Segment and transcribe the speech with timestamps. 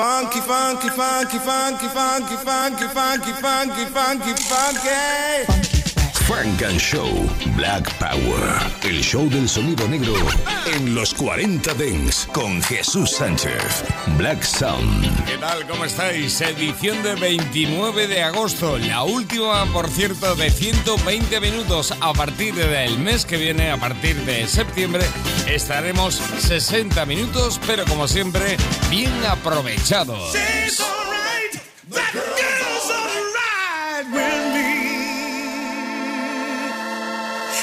[0.00, 5.69] Funky, funky, funky, funky, funky, funky, funky, funky, funky, funky.
[6.30, 8.60] Funk and Show Black Power.
[8.82, 10.14] El show del sonido negro
[10.72, 13.82] en los 40 Dents con Jesús Sánchez.
[14.16, 15.26] Black Sound.
[15.26, 15.66] ¿Qué tal?
[15.66, 16.40] ¿Cómo estáis?
[16.40, 18.78] Edición de 29 de agosto.
[18.78, 21.92] La última, por cierto, de 120 minutos.
[22.00, 25.02] A partir del mes que viene, a partir de septiembre,
[25.48, 28.56] estaremos 60 minutos, pero como siempre,
[28.88, 30.32] bien aprovechados.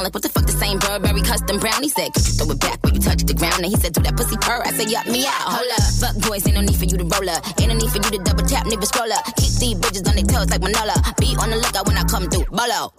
[0.00, 0.04] down.
[0.04, 1.82] Like what the fuck the same Burberry custom brown?
[1.82, 3.62] He said, could you throw it back when you touch the ground?
[3.62, 4.62] And he said, do that pussy purr.
[4.64, 5.52] I said, yup, me out.
[5.52, 5.84] Hold up.
[6.00, 7.44] Fuck boys, ain't no need for you to roll up.
[7.60, 9.24] Ain't no need for you to double tap, nigga scroll up.
[9.36, 10.96] Keep these bitches on their toes like Manola.
[11.20, 12.48] Be on the lookout when I come through.
[12.50, 12.92] Bolo.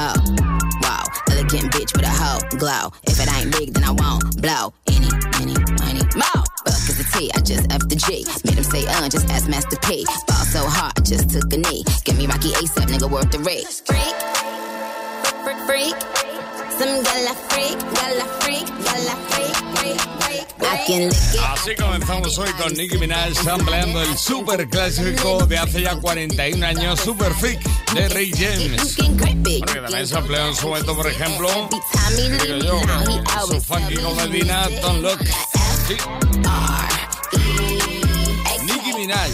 [0.00, 0.14] Oh,
[0.82, 1.04] wow.
[1.30, 2.92] Elegant bitch with a hoe glow.
[3.04, 4.72] If it ain't big, then I won't blow.
[4.88, 5.10] Any,
[5.42, 6.42] any, any, more.
[6.64, 8.24] Fuck is the T, I just F the G.
[8.44, 10.04] Made him say, uh, just ask Master P.
[10.26, 11.84] Ball so hard, I just took a knee.
[12.04, 13.66] Give me Rocky ASAP, nigga, worth the rate.
[13.86, 14.16] Freak,
[15.44, 16.27] freak, freak.
[21.52, 27.00] Así comenzamos hoy con Nicki Minaj sampleando el super clásico de hace ya 41 años,
[27.00, 27.60] Super Freak,
[27.94, 28.96] de Ray James.
[29.60, 31.48] Porque también se empleó en su momento, por ejemplo,
[32.16, 32.80] digo yo,
[33.46, 35.18] su funky comedina, Don't Look.
[35.88, 35.96] Sí.
[38.64, 39.30] Nicki Minaj,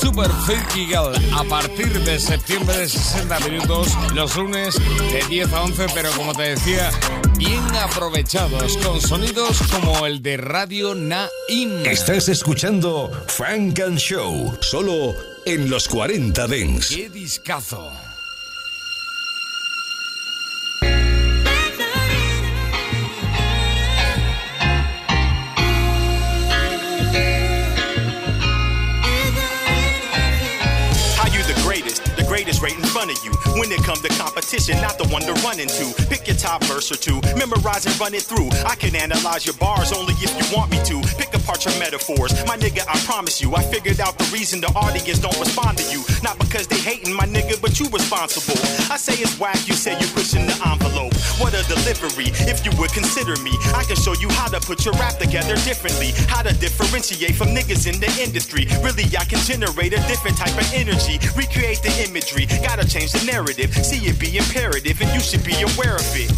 [0.00, 4.76] Super Freaky Girl, a partir de septiembre de 60 minutos, los lunes
[5.10, 6.90] de 10 a 11, pero como te decía,
[7.36, 11.84] bien aprovechados, con sonidos como el de Radio Naim.
[11.84, 15.14] Estás escuchando Funk and Show, solo
[15.44, 16.88] en los 40 Dents.
[16.88, 18.07] ¡Qué discazo!
[32.98, 33.30] Front of you.
[33.54, 35.94] When it comes to competition, not the one to run into.
[36.10, 38.50] Pick your top verse or two, memorize and run it through.
[38.66, 40.98] I can analyze your bars only if you want me to.
[41.14, 42.34] Pick apart your metaphors.
[42.50, 45.86] My nigga, I promise you, I figured out the reason the audience don't respond to
[45.94, 46.02] you.
[46.26, 48.58] Not because they hating my nigga, but you responsible.
[48.90, 51.14] I say it's whack, you say you're pushing the envelope.
[51.38, 53.54] What a delivery, if you would consider me.
[53.78, 56.10] I can show you how to put your rap together differently.
[56.26, 58.66] How to differentiate from niggas in the industry.
[58.82, 61.22] Really, I can generate a different type of energy.
[61.38, 62.50] Recreate the imagery.
[62.66, 63.72] Gotta change the narrative.
[63.84, 66.32] See it be imperative, and you should be aware of it.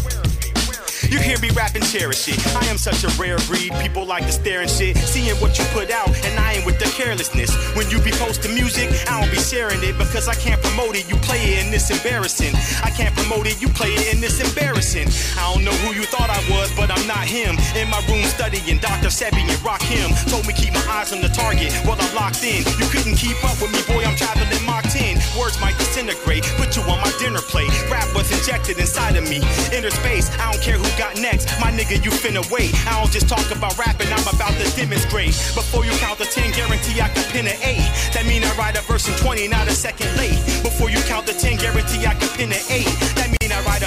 [1.11, 2.39] You hear me rapping, cherish it.
[2.55, 3.73] I am such a rare breed.
[3.83, 4.95] People like to stare and shit.
[4.95, 7.51] Seeing what you put out, and I ain't with the carelessness.
[7.75, 11.09] When you be posting music, I don't be sharing it because I can't promote it.
[11.11, 12.55] You play it and it's embarrassing.
[12.79, 15.11] I can't promote it, you play it and it's embarrassing.
[15.35, 17.59] I don't know who you thought I was, but I'm not him.
[17.75, 19.11] In my room studying Dr.
[19.11, 20.15] Sebi and Rock him.
[20.31, 22.63] Told me keep my eyes on the target while I'm locked in.
[22.79, 24.07] You couldn't keep up with me, boy.
[24.07, 25.17] I'm traveling Mach 10.
[25.39, 27.71] Words might disintegrate, put you on my dinner plate.
[27.89, 29.41] Rap was injected inside of me.
[29.71, 31.47] Inner space, I don't care who got next.
[31.59, 32.75] My nigga, you finna wait.
[32.85, 35.33] I don't just talk about rapping, I'm about to demonstrate.
[35.57, 37.79] Before you count the 10, guarantee I can pin an 8.
[38.13, 40.37] That mean I write a verse in 20, not a second late.
[40.61, 42.85] Before you count the 10, guarantee I can pin an 8.
[43.17, 43.81] That mean I write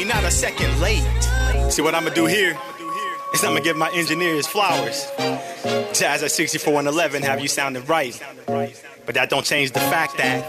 [0.00, 1.04] day, not a second late.
[1.70, 2.58] See what I'ma do here?
[3.32, 5.06] Is I'ma give my engineers flowers.
[5.92, 8.20] Jazz at 6411 have you sounding right.
[9.06, 10.44] But that don't change the fact that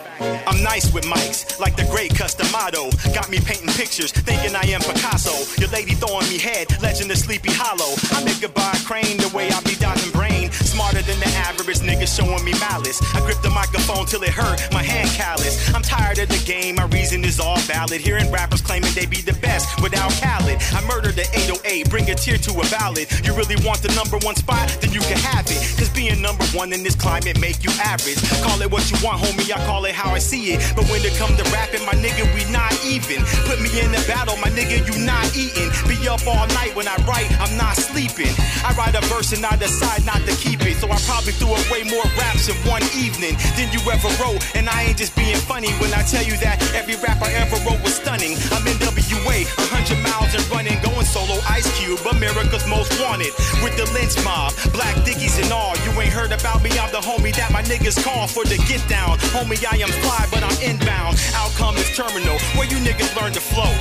[0.48, 2.90] I'm nice with mics, like the great Cus D'Amato.
[3.14, 5.34] Got me painting pictures, thinking I am Picasso.
[5.60, 7.96] Your lady throwing me head, legend of Sleepy Hollow.
[8.12, 10.52] I make goodbye crane the way I be dodging brain.
[10.52, 13.00] Smarter than the average nigga showing me malice.
[13.14, 15.74] I grip the microphone till it hurt, my hand callous.
[15.74, 18.02] I'm tired of the game, my reason is all valid.
[18.02, 20.58] Hearing rappers claiming they be the best without Khaled.
[20.74, 23.08] I murdered the 808, bring a tear to a ballad.
[23.26, 24.70] You really want the number one spot?
[24.82, 25.62] Then you can have it.
[25.78, 28.18] Cause being number one in this climate make you average.
[28.42, 30.58] Call it what you want, homie, I call it how I see it.
[30.76, 33.22] But when it come to rapping, my nigga, we not even.
[33.46, 35.70] Put me in the battle, my nigga, you not eating.
[35.86, 38.34] Be up all night when I write, I'm not sleeping.
[38.66, 40.82] I write a verse and I decide not to keep it.
[40.82, 44.42] So I probably threw away more raps in one evening than you ever wrote.
[44.58, 47.62] And I ain't just being funny when I tell you that every rap I ever
[47.62, 48.42] wrote was stunning.
[48.50, 53.30] I'm in WA, 100 miles and running, going solo Ice Cube, America's most wanted.
[53.62, 55.78] With the lynch mob, black dickies and all.
[55.86, 58.88] You ain't heard about me, I'm the homie that my niggas call for the get
[58.88, 59.18] down.
[59.36, 61.20] Homie, I am fly, but I'm inbound.
[61.34, 63.72] Outcome is terminal, where you niggas learn to flow.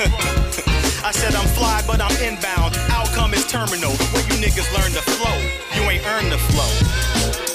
[1.04, 2.76] I said I'm fly, but I'm inbound.
[2.88, 5.36] Outcome is terminal, where you niggas learn to flow.
[5.74, 7.49] You ain't earned the flow.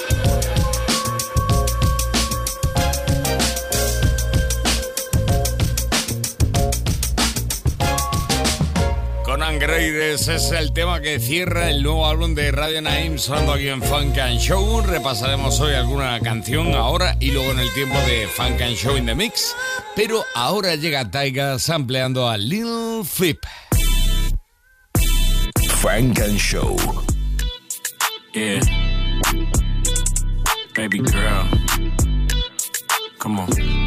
[9.48, 14.18] Es el tema que cierra el nuevo álbum de Radio Naim sonando aquí en Funk
[14.18, 14.80] and Show.
[14.80, 19.06] Repasaremos hoy alguna canción ahora y luego en el tiempo de Funk and Show in
[19.06, 19.54] the Mix.
[19.94, 23.38] Pero ahora llega Taiga sampleando a Lil Flip.
[25.76, 26.76] Funk and Show.
[28.34, 28.60] Yeah.
[30.74, 31.48] Baby girl.
[33.18, 33.85] Come on.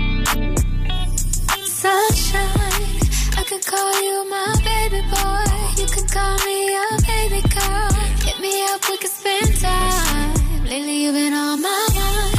[3.49, 5.81] Could call you my baby boy.
[5.81, 7.91] You could call me your baby girl.
[8.21, 10.65] Hit me up, we could spend time.
[10.65, 12.38] Lately, you've been on my mind.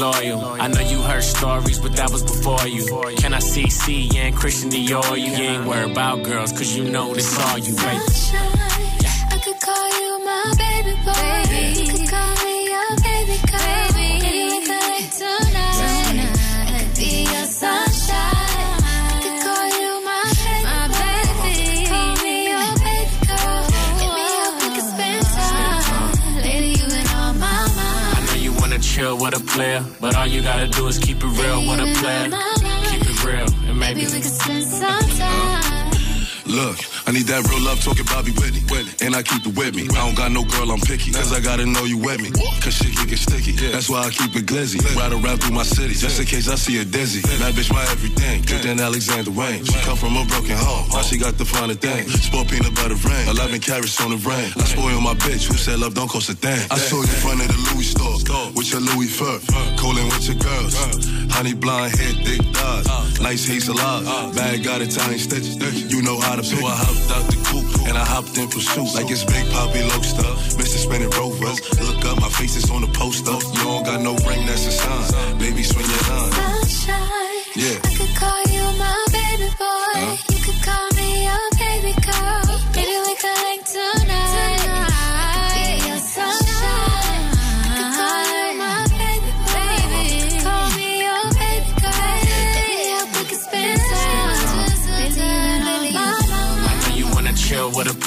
[0.00, 0.40] loyal.
[0.60, 2.84] I know you heard stories, but that was before you.
[3.16, 5.18] Can I see C and Christian Dior?
[5.18, 8.61] You ain't worried about girls, cause you know this all you, baby.
[29.52, 31.94] Chill with a player, but all you gotta do is keep it real with a
[32.00, 32.24] player.
[32.90, 35.92] Keep it real, and maybe Maybe we could spend some time.
[36.46, 36.78] Look,
[37.12, 38.64] Need that real love talking Bobby Whitney.
[39.04, 39.84] And I keep it with me.
[39.92, 41.12] I don't got no girl, I'm picky.
[41.12, 42.32] Cause I gotta know you with me.
[42.64, 43.52] Cause shit can get sticky.
[43.68, 44.80] That's why I keep it glizzy.
[44.96, 45.92] Ride around through my city.
[45.92, 47.20] Just in case I see a dizzy.
[47.36, 48.40] That bitch my everything.
[48.48, 49.60] Good than Alexander Wang.
[49.60, 50.88] She come from a broken home.
[50.88, 52.08] Now she got the finer thing.
[52.08, 53.28] Sport peanut butter rain.
[53.28, 54.48] 11 carats on the rain.
[54.56, 55.52] I spoil my bitch.
[55.52, 56.64] Who said love don't cost a thing?
[56.72, 58.16] I saw you in front of the Louis store.
[58.56, 59.36] With your Louis fur.
[59.76, 60.72] Colin with your girls.
[61.32, 63.20] Honey blonde hair, thick thighs.
[63.20, 64.36] Nice hazel eyes.
[64.36, 65.56] Bag got Italian stitches.
[65.92, 66.60] You know how to pick.
[66.60, 68.94] So I hopped out the coupe and I hopped in pursuit.
[68.94, 70.28] Like it's Big Poppy Lobster.
[70.60, 70.78] Mr.
[70.84, 71.58] Spinning Rovers.
[71.80, 73.32] Look up, my face is on the poster.
[73.32, 75.38] You don't got no ring, that's a sign.
[75.38, 76.32] Baby, swing your line.
[76.32, 77.32] Sunshine.
[77.56, 77.80] Yeah.
[77.84, 80.22] I could call you my baby boy.
[80.28, 80.31] You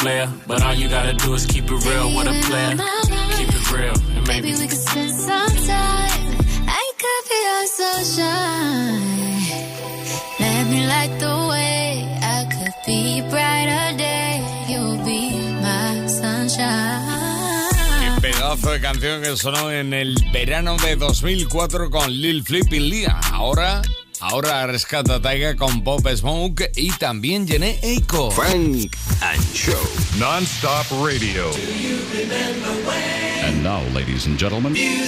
[0.06, 2.74] player, but all you gotta do is keep it real with a player.
[3.38, 6.22] Keep it real, and maybe Maybe we could spend some time.
[6.82, 9.02] I could be your sunshine.
[10.44, 11.86] Let me light the way.
[12.38, 14.32] I could be brighter day.
[14.70, 15.22] You'll be
[15.66, 17.02] my sunshine.
[18.22, 23.20] Pedazo de canción que sonó en el verano de 2004 con Lil Flip y Lia.
[23.34, 23.82] Ahora,
[24.20, 28.32] ahora rescata Taiga con Pop Smoke y también Jené Eiko.
[28.32, 29.74] Funk and Show.
[30.18, 31.52] Non-stop radio.
[33.44, 35.08] And now, ladies and gentlemen, Qué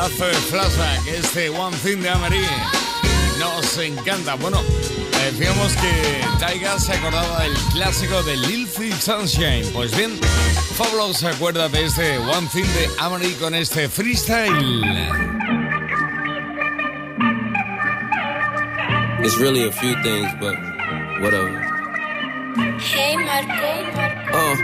[0.00, 2.48] pedazo de flashback este One Thing de Amelie.
[3.38, 4.34] Nos encanta.
[4.34, 4.62] Bueno,
[5.12, 9.66] decíamos que Taiga se acordaba del clásico de Lil Phil Sunshine.
[9.72, 10.18] Pues bien,
[10.78, 14.84] Pablo se acuerda de este One Thing de Amelie con este freestyle.
[19.22, 20.56] It's really a few things, but
[21.20, 21.60] whatever.
[22.78, 24.00] Hey Marco.
[24.32, 24.56] Uh,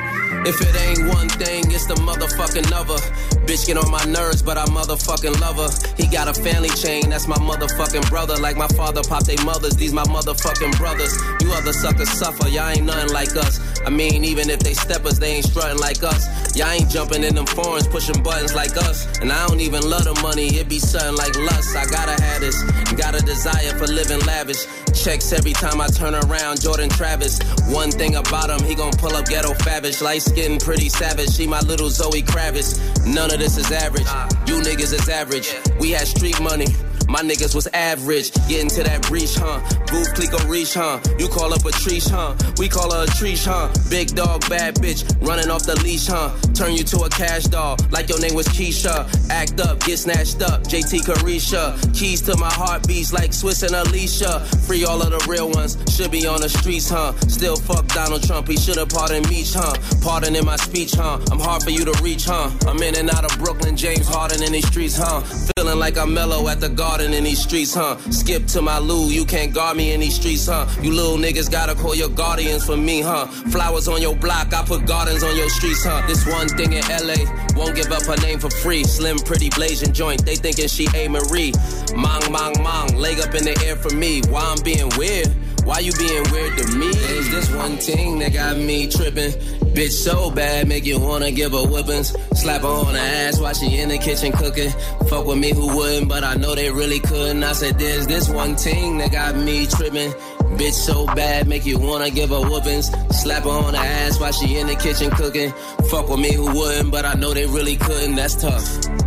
[0.46, 3.35] if it ain't one thing, it's the motherfucking other.
[3.46, 5.70] Bitch get on my nerves, but I motherfucking love her.
[5.96, 8.36] He got a family chain, that's my motherfucking brother.
[8.36, 11.16] Like my father pop they mothers, these my motherfucking brothers.
[11.40, 13.60] You other suckers suffer, y'all ain't nothing like us.
[13.86, 16.26] I mean, even if they steppers, they ain't strutting like us.
[16.56, 19.06] Y'all ain't jumping in them foreigns, pushing buttons like us.
[19.20, 21.76] And I don't even love the money, it be something like lust.
[21.76, 22.60] I gotta have this,
[22.98, 24.66] got a desire for living lavish.
[24.92, 27.38] Checks every time I turn around, Jordan Travis.
[27.68, 30.02] One thing about him, he gon' pull up ghetto favish.
[30.02, 31.30] Light skin, pretty savage.
[31.30, 33.06] She my little Zoe Kravitz.
[33.06, 34.08] None of this is average.
[34.48, 35.54] You niggas is average.
[35.78, 36.66] We had street money.
[37.08, 39.60] My niggas was average, getting to that breach, huh?
[39.86, 40.98] Booth Clico reach, huh?
[41.18, 42.34] You call up a treesh, huh?
[42.58, 43.72] We call her a treesh, huh?
[43.88, 46.34] Big dog, bad bitch, running off the leash, huh?
[46.52, 49.06] Turn you to a cash doll, like your name was Keisha.
[49.30, 51.78] Act up, get snatched up, JT Carisha.
[51.94, 54.40] Keys to my heartbeats like Swizz and Alicia.
[54.66, 57.12] Free all of the real ones, should be on the streets, huh?
[57.28, 59.74] Still fuck Donald Trump, he should've pardoned me, huh?
[60.02, 61.20] Pardon in my speech, huh?
[61.30, 62.50] I'm hard for you to reach, huh?
[62.66, 65.20] I'm in and out of Brooklyn, James Harden in these streets, huh?
[65.56, 67.98] Feeling like I'm Melo at the garden in these streets, huh?
[68.10, 70.66] Skip to my loo, you can't guard me in these streets, huh?
[70.82, 73.26] You little niggas gotta call your guardians for me, huh?
[73.26, 76.06] Flowers on your block, I put gardens on your streets, huh?
[76.06, 77.16] This one thing in LA,
[77.56, 78.84] won't give up her name for free.
[78.84, 81.08] Slim, pretty, blazing joint, they thinking she A.
[81.08, 81.52] Marie.
[81.94, 84.22] Mong, mong, mong, leg up in the air for me.
[84.28, 85.34] Why I'm being weird?
[85.66, 86.86] Why you being weird to me?
[86.86, 89.32] Is this one thing that got me tripping.
[89.74, 92.14] Bitch so bad, make you wanna give her whippings.
[92.38, 94.70] Slap her on the ass while she in the kitchen cooking.
[95.08, 97.42] Fuck with me who wouldn't, but I know they really couldn't.
[97.42, 100.12] I said, there's this one thing that got me tripping.
[100.56, 102.86] Bitch so bad, make you wanna give her whoopings.
[103.10, 105.50] Slap her on the ass while she in the kitchen cooking.
[105.90, 108.14] Fuck with me who wouldn't, but I know they really couldn't.
[108.14, 109.05] That's tough.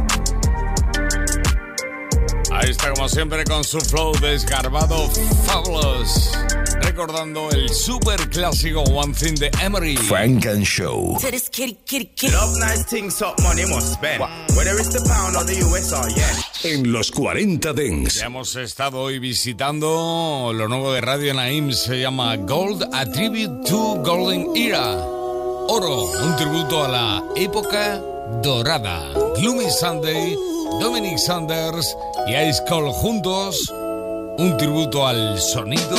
[2.59, 5.09] Ahí está como siempre con su flow desgarbado
[5.45, 6.31] Fabulous.
[6.81, 9.95] Recordando el super clásico One Thing de Emery.
[9.95, 11.17] Frank and Show.
[11.21, 12.33] To this kitty, kitty, kitty.
[12.33, 14.21] Love nice things, hot money must spend.
[14.57, 16.83] Whether it's the pound or the US or yen.
[16.83, 18.15] En los 40 Dents.
[18.15, 23.69] Ya hemos estado hoy visitando lo nuevo de Radio Naim, se llama Gold, a tribute
[23.69, 24.97] to Golden Era.
[25.71, 28.01] Oro, un tributo a la época
[28.41, 29.07] dorada.
[29.37, 30.35] Gloomy Sunday,
[30.79, 31.95] Dominic Sanders
[32.27, 33.69] y Ice Cold juntos,
[34.37, 35.97] un tributo al sonido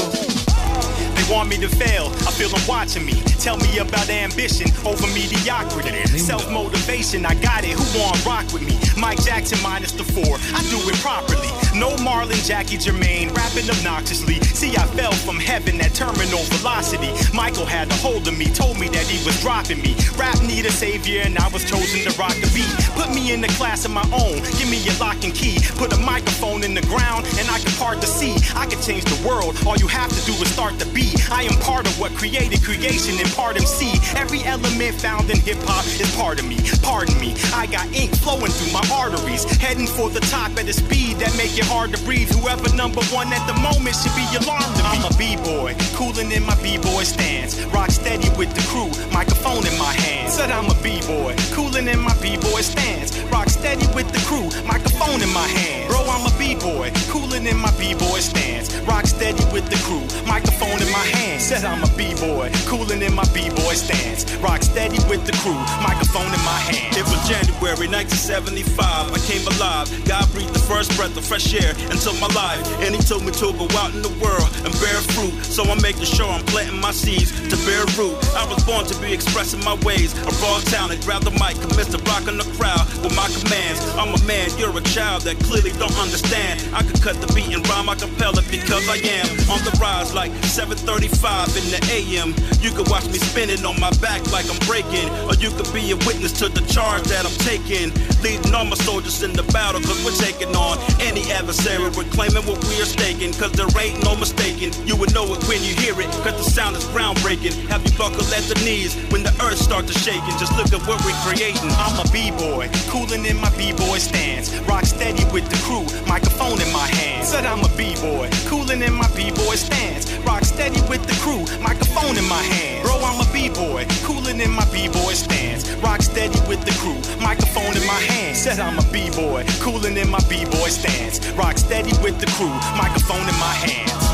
[1.20, 2.06] They want me to fail.
[2.24, 3.12] I feel them watching me.
[3.44, 5.90] Tell me about ambition over mediocrity.
[6.16, 7.76] Self motivation, I got it.
[7.76, 8.78] Who want rock with me?
[8.96, 10.40] Mike Jackson minus the four.
[10.56, 11.48] I do it properly.
[11.78, 14.40] No Marlon, Jackie Jermaine, rapping obnoxiously.
[14.56, 17.12] See, I fell from heaven at terminal velocity.
[17.34, 19.94] Michael had a hold of me, told me that he was dropping me.
[20.16, 22.72] Rap need a savior, and I was chosen to rock the beat.
[22.96, 24.42] Put me in the class of my own.
[24.58, 25.58] Give me a lock and key.
[25.76, 28.36] Put a microphone in the ground, and I can part the sea.
[28.56, 29.56] I can change the world.
[29.66, 31.09] All you have to do is start the beat.
[31.30, 33.98] I am part of what created creation and part of MC.
[34.16, 36.58] Every element found in hip hop is part of me.
[36.82, 39.44] Pardon me, I got ink flowing through my arteries.
[39.60, 42.30] Heading for the top at a speed that make it hard to breathe.
[42.30, 44.76] Whoever number one at the moment should be alarmed.
[44.76, 44.82] me.
[44.84, 47.60] I'm a b-boy, cooling in my b-boy stance.
[47.74, 50.30] Rock steady with the crew, microphone in my hand.
[50.32, 53.18] Said I'm a b-boy, cooling in my b-boy stance.
[53.40, 55.88] Rock steady with the crew, microphone in my hand.
[55.88, 58.68] Bro, I'm a b-boy, cooling in my b-boy stance.
[58.84, 61.40] Rock steady with the crew, microphone in my hand.
[61.40, 64.28] Said I'm a b-boy, cooling in my b-boy stance.
[64.44, 66.92] Rock steady with the crew, microphone in my hand.
[66.92, 68.76] It was January 1975.
[69.08, 69.88] I came alive.
[70.04, 72.60] God breathed the first breath of fresh air into my life.
[72.84, 75.32] And He told me to go out in the world and bear fruit.
[75.48, 78.20] So I'm making sure I'm planting my seeds to bear root.
[78.36, 80.12] I was born to be expressing my ways.
[80.28, 83.80] A raw talent, grab the mic, commence to rock the crowd with my commands.
[83.94, 86.60] I'm a man, you're a child that clearly don't understand.
[86.74, 90.14] I could cut the beat and rhyme a cappella because I am on the rise
[90.14, 92.34] like 735 in the AM.
[92.60, 95.08] You could watch me spinning on my back like I'm breaking.
[95.28, 97.92] Or you could be a witness to the charge that I'm taking.
[98.22, 101.88] Leading all my soldiers in the battle, cause we're taking on any adversary.
[101.96, 104.74] We're claiming what we are staking, cause there ain't no mistaking.
[104.86, 107.56] You would know it when you hear it, cause the sound is groundbreaking.
[107.68, 110.36] Have you buckle at the knees when the earth starts to shaking?
[110.36, 111.70] Just look at what we're creating.
[111.80, 114.56] I'm a b-boy, cooling in my b-boy stance.
[114.68, 117.26] Rock steady with the crew, microphone in my hand.
[117.26, 120.10] Said I'm a b-boy, cooling in my b-boy stance.
[120.26, 122.84] Rock steady with the crew, microphone in my hand.
[122.84, 125.70] Bro, I'm a b-boy, cooling in my b-boy stance.
[125.82, 128.36] Rock steady with the crew, microphone in my hand.
[128.36, 131.20] Said I'm a b-boy, cooling in my b-boy stance.
[131.32, 134.09] Rock steady with the crew, microphone in my hands.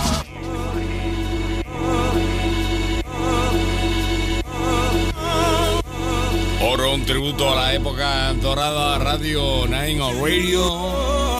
[6.69, 11.39] Oro, un tributo a la época dorada Radio 9 o Radio.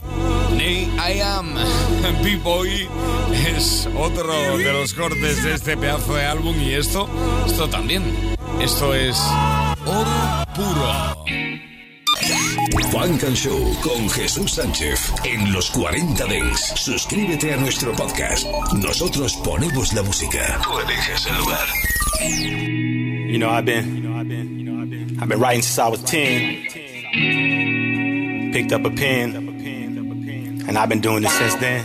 [0.57, 1.53] Nay, I am
[2.23, 2.89] B-Boy
[3.49, 7.09] es otro de los cortes de este pedazo de álbum y esto,
[7.45, 8.05] esto también.
[8.61, 9.19] Esto es
[9.85, 11.17] oro puro.
[12.93, 16.73] Funk and Show con Jesús Sánchez en los 40 Dents.
[16.77, 18.47] Suscríbete a nuestro podcast.
[18.75, 20.61] Nosotros ponemos la música.
[20.63, 21.67] Tú eliges el lugar.
[23.29, 24.56] You know, I've been, I've been
[25.37, 26.67] writing since I was 10.
[28.53, 29.46] Picked up a pen.
[30.69, 31.85] And I've been doing this since then.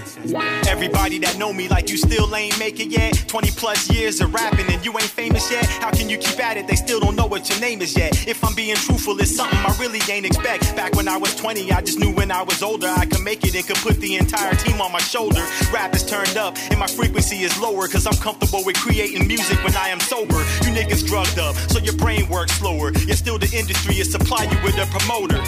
[0.68, 3.14] Everybody that know me like you still ain't make it yet.
[3.28, 5.66] 20 plus years of rapping and you ain't famous yet.
[5.66, 6.68] How can you keep at it?
[6.68, 8.28] They still don't know what your name is yet.
[8.28, 10.76] If I'm being truthful, it's something I really ain't expect.
[10.76, 13.44] Back when I was 20, I just knew when I was older I could make
[13.44, 15.46] it and could put the entire team on my shoulder.
[15.72, 19.64] Rap is turned up and my frequency is lower cause I'm comfortable with creating music
[19.64, 20.40] when I am sober.
[20.64, 22.92] You niggas drugged up, so your brain works slower.
[23.06, 25.42] Yet still the industry is supply you with a promoter.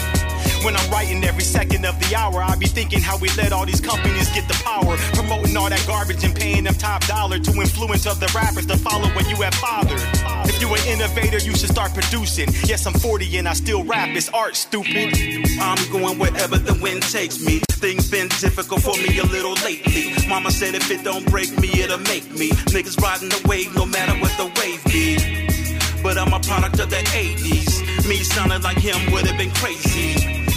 [0.64, 3.66] When I'm writing every second of the hour, I be thinking how we let all
[3.66, 4.96] these companies get the power.
[5.12, 9.06] Promoting all that garbage and paying them top dollar to influence other rappers to follow
[9.08, 10.00] what you have fathered.
[10.48, 12.48] If you an innovator, you should start producing.
[12.64, 14.08] Yes, I'm 40 and I still rap.
[14.16, 15.12] It's art, stupid.
[15.60, 17.60] I'm going wherever the wind takes me.
[17.68, 20.14] Things been difficult for me a little lately.
[20.28, 22.52] Mama said if it don't break me, it'll make me.
[22.72, 26.00] Niggas riding the wave no matter what the wave be.
[26.02, 28.08] But I'm a product of the 80s.
[28.08, 30.53] Me sounding like him would have been crazy.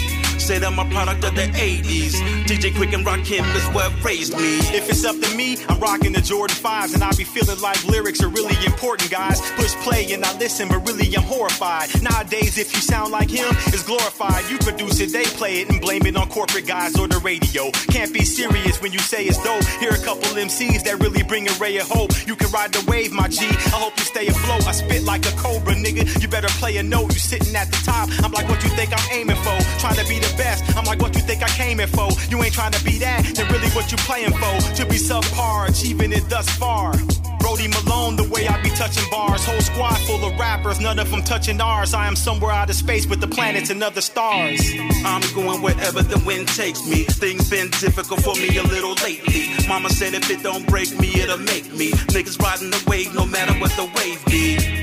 [0.48, 2.14] Said I'm a product of the 80s.
[2.48, 4.56] DJ Quik and Rakim is what raised me.
[4.72, 7.84] If it's up to me, I'm rocking the Jordan 5s and I be feeling like
[7.84, 9.42] lyrics are really important, guys.
[9.56, 11.90] Push play and I listen, but really I'm horrified.
[12.02, 14.48] Nowadays, if you sound like him, it's glorified.
[14.48, 17.70] You produce it, they play it and blame it on corporate guys or the radio.
[17.92, 19.62] Can't be serious when you say it's dope.
[19.80, 22.12] Here a couple MCs that really bring a ray of hope.
[22.26, 23.44] You can ride the wave, my G.
[23.44, 24.66] I hope you stay afloat.
[24.66, 26.22] I spit like a cobra, nigga.
[26.22, 27.12] You better play a note.
[27.12, 28.08] You sitting at the top.
[28.24, 29.58] I'm like, what you think I'm aiming for?
[29.78, 30.76] Trying to be the best.
[30.76, 32.08] I'm like, what you think I came in for?
[32.28, 34.74] You ain't trying to be that, then really what you playing for?
[34.74, 36.94] To be subpar, achieving it thus far.
[37.38, 39.44] Brody Malone, the way I be touching bars.
[39.46, 41.94] Whole squad full of rappers, none of them touching ours.
[41.94, 44.60] I am somewhere out of space with the planets and other stars.
[45.04, 47.04] I'm going wherever the wind takes me.
[47.04, 49.48] Things been difficult for me a little lately.
[49.68, 51.92] Mama said if it don't break me, it'll make me.
[52.12, 54.77] Niggas riding the wave no matter what the wave be.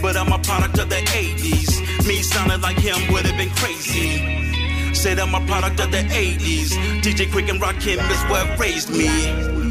[0.00, 2.06] But I'm a product of the 80s.
[2.06, 4.94] Me sounding like him would have been crazy.
[4.94, 6.70] Said I'm a product of the 80s.
[7.02, 9.08] DJ Quick and Rakim is what raised me.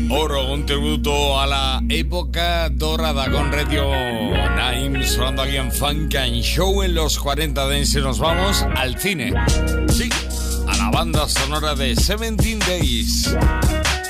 [0.10, 3.90] Oro, un tributo a la época dorada con Radio
[4.56, 8.98] Nine, sonando aquí en Funk and Show en los 40 Dance y nos vamos al
[8.98, 9.34] cine.
[9.90, 10.10] Sí,
[10.68, 13.36] a la banda sonora de 17 Days.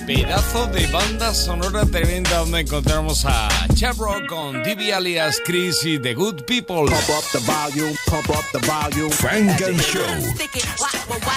[0.07, 6.13] Pedazo de banda sonora tremenda donde encontramos a Chapro con DB alias Chris y The
[6.13, 6.85] Good People.
[6.85, 9.11] Pump up the volume, pump up the volume.
[9.11, 9.99] Frank and Show.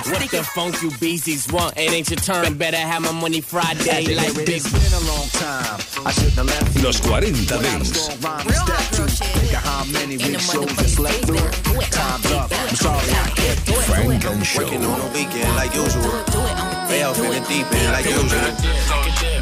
[0.08, 1.76] What the funk you beasties want?
[1.76, 2.56] It ain't your turn.
[2.56, 4.48] Better have my money Friday like big.
[4.48, 5.80] It's been a long time.
[6.06, 6.82] I shouldn't have left you.
[6.84, 7.88] Los 40 Without a Dents.
[7.90, 9.06] strong rhyme to step to.
[9.10, 11.50] Think of how many weak shows I slept through.
[11.90, 12.52] Time's up.
[12.52, 13.74] I'm sorry I kept you.
[13.82, 14.62] Frank and Show.
[14.62, 16.79] Working on the weekend like usual.
[16.90, 18.26] Way off in the deep end like usual.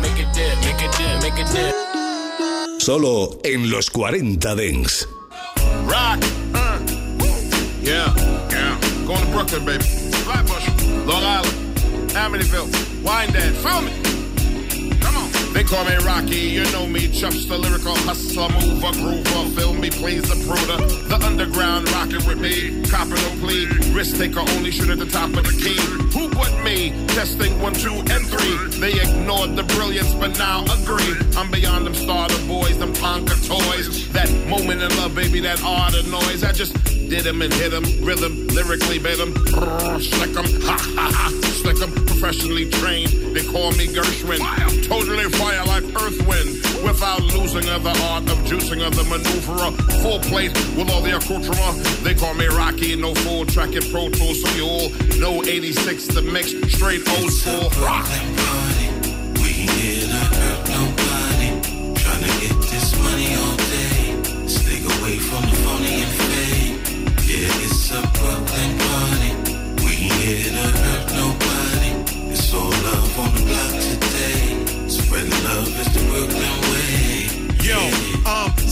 [0.02, 1.74] Make it dip, make it dip, make it dip.
[2.78, 5.06] Solo en los 40 Dance.
[5.84, 6.18] Rock.
[6.54, 6.78] Uh.
[7.80, 8.14] Yeah,
[8.50, 8.78] yeah.
[9.06, 9.82] Going to Brooklyn, baby.
[9.82, 10.68] Flatbush,
[11.06, 11.56] Long Island,
[12.12, 12.68] Amityville,
[13.02, 13.56] Wyandanch.
[13.62, 13.92] Feel me?
[13.92, 14.08] Come on.
[15.52, 17.08] They call me Rocky, you know me.
[17.08, 19.56] Chuff's the lyrical hustler, mover, groover.
[19.56, 20.78] Feel me, plays the pruder.
[21.08, 22.82] The underground rockin' with me.
[22.88, 23.66] Copper no plea.
[23.92, 25.80] Risk taker only shoot at the top of the key.
[26.16, 26.92] Who but me?
[27.08, 28.56] Testing one, two, and three.
[28.80, 31.14] They ignored the brilliance, but now agree.
[31.37, 34.08] I'm beyond them starter boys, them Tonka toys.
[34.12, 36.44] That moment in love, baby, that art of noise.
[36.44, 40.37] I just did did 'em and hit hit 'em, rhythm, lyrically bit 'em, brrr, slick
[40.37, 43.12] 'em, ha ha ha, 'em, professionally trained.
[43.35, 44.40] They call me Gershwin,
[44.88, 46.50] totally fire like earth wind,
[46.83, 49.70] without losing of the art of juicing of the maneuverer.
[50.02, 51.85] Full plate with all the accoutrement.
[52.02, 56.07] They call me Rocky, no full track in Pro Tools, so you all know 86
[56.07, 58.78] the mix, straight old school rock.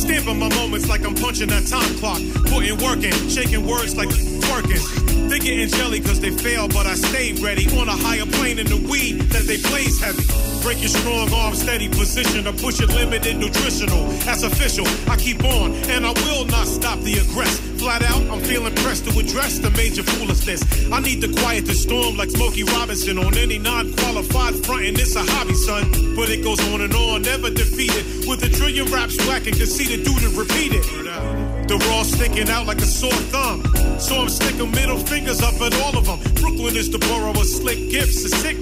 [0.07, 2.21] Stamping my moments like I'm punching a time clock.
[2.47, 5.06] Putting work in, shaking words like twerking.
[5.29, 7.66] They getting jelly cause they fail, but I stay ready.
[7.79, 10.24] On a higher plane in the weed that they blaze heavy.
[10.62, 14.07] Break your strong arm, steady position, to push it limited nutritional.
[14.26, 14.87] That's official.
[15.09, 17.55] I keep on, and I will not stop the aggress.
[17.79, 20.62] Flat out, I'm feeling pressed to address the major foolishness.
[20.90, 25.14] I need to quiet the storm like Smokey Robinson on any non-qualified front, and it's
[25.14, 26.16] a hobby, son.
[26.16, 28.26] But it goes on and on, never defeated.
[28.26, 31.06] With a trillion raps whack and conceited, do to repeat it.
[31.68, 33.64] The raw sticking out like a sore thumb.
[33.98, 36.20] So I'm sticking middle fingers up at all of them.
[36.35, 38.24] Brooklyn is the borough of slick gifts.
[38.24, 38.57] A sick.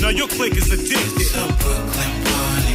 [0.00, 1.20] Now your clique is addicted.
[1.20, 2.74] It's a Brooklyn party.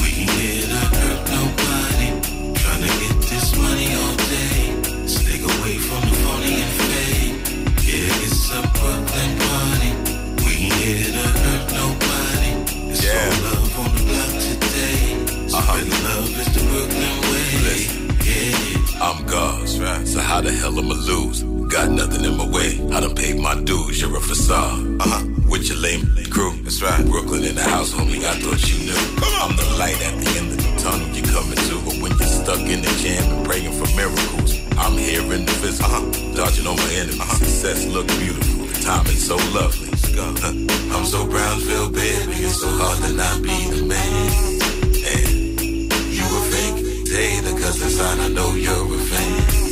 [0.00, 2.08] We ain't here to hurt nobody.
[2.56, 5.06] Tryna get this money all day.
[5.06, 7.36] Stick away from the phony and fake.
[7.84, 9.90] Yeah, it's a Brooklyn party.
[10.44, 12.50] We ain't here to hurt nobody.
[12.90, 13.49] It's Yeah.
[20.40, 21.42] How the hell I'ma lose?
[21.68, 22.80] Got nothing in my way.
[22.96, 24.00] I done paid my dues.
[24.00, 24.80] You're a facade.
[25.00, 25.22] Uh huh.
[25.50, 26.00] With your lame
[26.30, 26.52] crew.
[26.64, 27.04] That's right.
[27.04, 28.24] Brooklyn in the house, homie.
[28.24, 29.02] I thought you knew.
[29.44, 31.08] I'm the light at the end of the tunnel.
[31.12, 34.96] You're coming to, but when you're stuck in the jam and praying for miracles, I'm
[34.96, 35.92] here in the physical.
[35.92, 36.36] Uh-huh.
[36.36, 37.20] Dodging all my enemies.
[37.20, 37.44] Uh-huh.
[37.44, 38.64] Success look beautiful.
[38.64, 39.92] The timing so lovely.
[40.16, 40.56] Huh.
[40.96, 42.48] I'm so Brownsville, baby.
[42.48, 44.24] It's so hard to not be the man.
[45.04, 46.80] And you a fake
[47.12, 49.69] hater, cause inside I know you're a fan.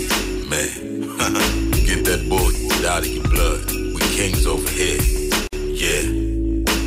[0.48, 0.64] Man,
[1.84, 2.48] get that bull
[2.88, 3.68] out of your blood.
[3.68, 4.96] We kings over here.
[5.52, 6.08] Yeah.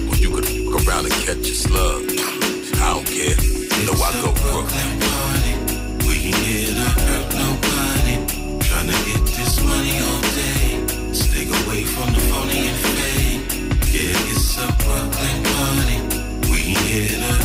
[0.10, 2.10] When you could go around and catch a slug.
[2.82, 3.38] I don't care.
[3.38, 4.90] You know I go Brooklyn.
[4.98, 5.54] Party.
[6.10, 8.16] We ain't here to hurt nobody.
[8.66, 11.14] Tryna get this money all day.
[11.14, 13.46] Stick away from the phony and fake.
[13.94, 15.98] Yeah, it's a Brooklyn party.
[16.50, 17.41] We ain't here to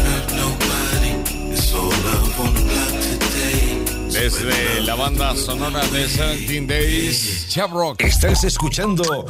[4.19, 8.01] Desde la banda sonora de 17 Days, Chap Rock.
[8.01, 9.27] Estás escuchando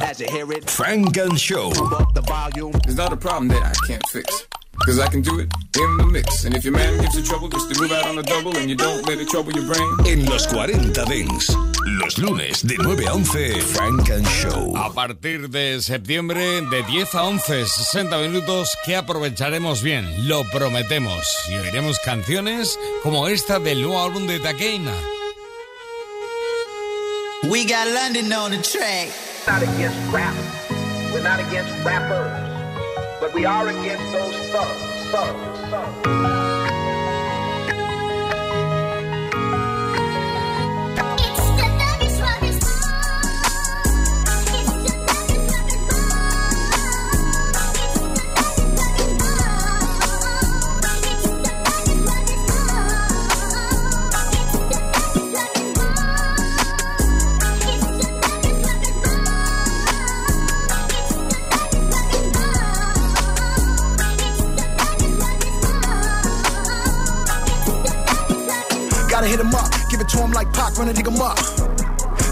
[0.65, 1.71] Frank and Show.
[1.71, 4.47] It's not a problem that I can't fix.
[4.87, 6.45] Cause I can do it in the mix.
[6.45, 8.69] And if your man gives you trouble, just to move out on the double and
[8.69, 9.85] you don't let it trouble your brain.
[10.07, 11.53] En los 40 Dents.
[11.85, 14.77] Los lunes de 9 a 11, Frank and Show.
[14.77, 21.27] A partir de septiembre, de 10 a 11, 60 minutos que aprovecharemos bien, lo prometemos.
[21.49, 24.93] Y oiremos canciones como esta del nuevo álbum de Takeina.
[27.49, 29.09] We got London on the track.
[29.45, 30.35] not against rap.
[31.13, 32.46] We're not against rappers.
[33.19, 35.11] But we are against those thugs.
[35.11, 35.69] Thugs.
[35.71, 36.46] Thugs.
[70.77, 71.37] Run a nigga up.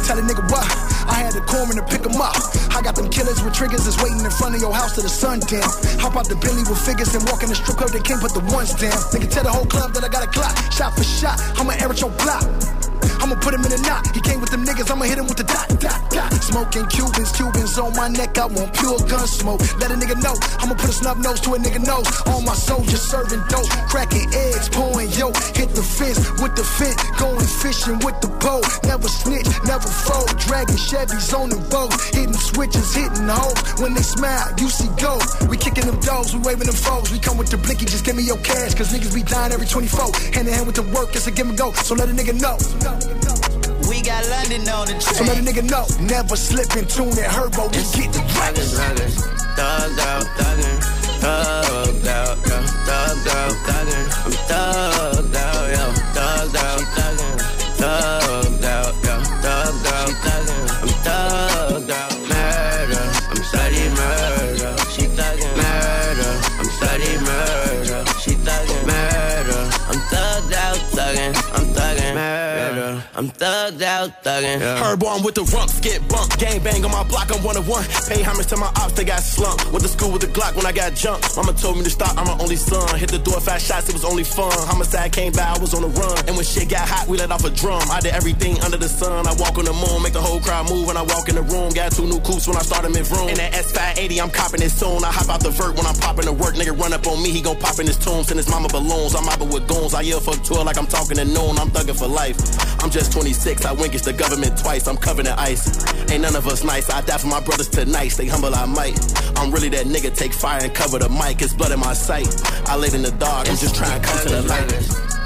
[0.05, 0.65] Tell a nigga what?
[1.09, 2.37] I had the corner to pick him up.
[2.69, 5.09] I got them killers with triggers that's waiting in front of your house till the
[5.09, 5.65] sun down.
[5.97, 8.33] Hop out the Billy with figures and walk in the strip club, they can't put
[8.33, 8.93] the ones down.
[9.09, 10.53] Nigga tell the whole club that I got a clock.
[10.71, 12.45] Shot for shot, I'ma air at your block.
[13.17, 14.05] I'ma put him in a knot.
[14.13, 16.29] He came with them niggas, I'ma hit him with the dot, dot, dot.
[16.45, 19.61] Smoking Cubans, Cubans on my neck, I want pure gun smoke.
[19.79, 22.07] Let a nigga know, I'ma put a snub nose to a nigga nose.
[22.27, 25.31] All my soldiers serving dope, cracking eggs, pouring yo.
[25.55, 28.65] Hit the fence with the fit, going fishing with the boat.
[28.83, 30.35] Never snitch, never fold.
[30.37, 33.55] Dragging Chevys on the boats, hitting switches, hitting hoes.
[33.79, 35.23] When they smile, you see gold.
[35.49, 37.11] We kicking them doors, we waving them foes.
[37.11, 39.67] We come with the blicky, just give me your cash, cause niggas be dying every
[39.67, 40.11] 24.
[40.35, 41.71] Hand in hand with the work, it's a give and go.
[41.71, 43.24] So let a nigga know.
[43.87, 47.29] We got London on the So let a nigga know, never slip in tune that
[47.29, 49.13] herbo, we get the Thuggin', thuggin',
[49.55, 50.79] thugged out, thuggin',
[51.21, 57.37] thugged out, yo, thugged out, thuggin', I'm thugged out, yo, thugged out, thuggin',
[57.77, 58.24] thugged
[74.05, 74.59] out, thuggin'.
[74.61, 76.39] Herb on with the rumps, get bumped.
[76.39, 77.83] Gang bang on my block, I'm one of one.
[78.07, 79.71] Pay homage to my ops, they got slumped.
[79.71, 81.35] Went to school with the Glock when I got jumped.
[81.35, 82.97] Mama told me to stop, I'm my only son.
[82.97, 84.51] Hit the door, fast shots, it was only fun.
[84.67, 86.17] Homicide came by, I was on the run.
[86.27, 87.81] And when shit got hot, we let off a drum.
[87.89, 89.27] I did everything under the sun.
[89.27, 91.43] I walk on the moon, make the whole crowd move when I walk in the
[91.43, 91.73] room.
[91.73, 93.29] Got two new coops when I started mid room.
[93.29, 95.03] And that S580, I'm copping it soon.
[95.03, 96.55] I hop out the vert when I'm popping the work.
[96.55, 98.23] Nigga run up on me, he gon' pop in his tomb.
[98.23, 99.15] Send his mama balloons.
[99.15, 99.93] I'm mobbing with goons.
[99.93, 101.57] I yell fuck tour like I'm talking to noon.
[101.57, 102.37] I'm thugging for life.
[102.83, 104.87] I'm just 26, I wink the government twice.
[104.87, 105.85] I'm covered in ice.
[106.11, 106.89] Ain't none of us nice.
[106.89, 108.09] I die for my brothers tonight.
[108.09, 108.97] Stay humble, I might.
[109.37, 110.15] I'm really that nigga.
[110.15, 111.41] Take fire and cover the mic.
[111.41, 112.27] It's blood in my sight.
[112.67, 113.49] I live in the dark.
[113.49, 114.67] I'm just trying to come to the light.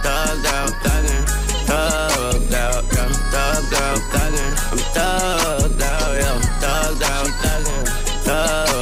[0.03, 1.25] Thugged out, thuggin'.
[1.67, 3.10] Thugged out, yeah.
[3.34, 4.71] Thugged out, thuggin'.
[4.71, 6.39] I'm thugged out, yeah.
[6.62, 7.27] Thugged out.
[8.25, 8.78] Thugged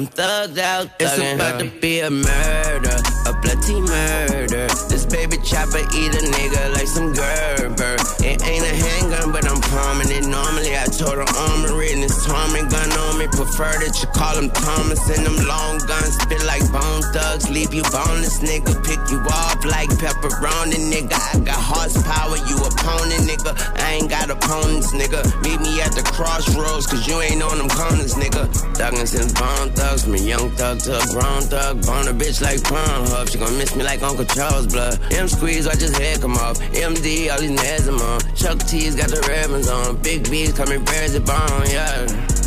[0.00, 1.20] I'm thugged out, thuggin'.
[1.20, 2.96] It's about to be a murder.
[3.28, 4.66] A bloody murder.
[4.88, 8.00] This baby chopper eat a nigga like some Gerber.
[8.24, 10.24] It ain't a handgun, but I'm palming it.
[10.24, 12.89] Normally, I told her armor it and it's Tommy gun
[13.28, 16.16] Prefer that you call him Thomas and them long guns.
[16.16, 18.72] Spit like bone thugs, leave you boneless, nigga.
[18.80, 21.12] Pick you off like pepperoni, nigga.
[21.12, 23.52] I got horsepower, you opponent, nigga.
[23.76, 25.20] I ain't got opponents, nigga.
[25.44, 28.48] Meet me at the crossroads, cause you ain't on them corners, nigga.
[28.80, 31.84] Thuggin' since bone thugs, from young thug to a grown thug.
[31.84, 33.28] Bone a bitch like Pornhub.
[33.30, 34.98] She gon' miss me like Uncle Charles blood.
[35.12, 36.58] M squeeze, I just head come off.
[36.72, 38.20] MD, all these nads I'm on.
[38.34, 40.00] Chuck T's got the ribbons on.
[40.00, 42.39] Big B's coming bears of bone, yeah.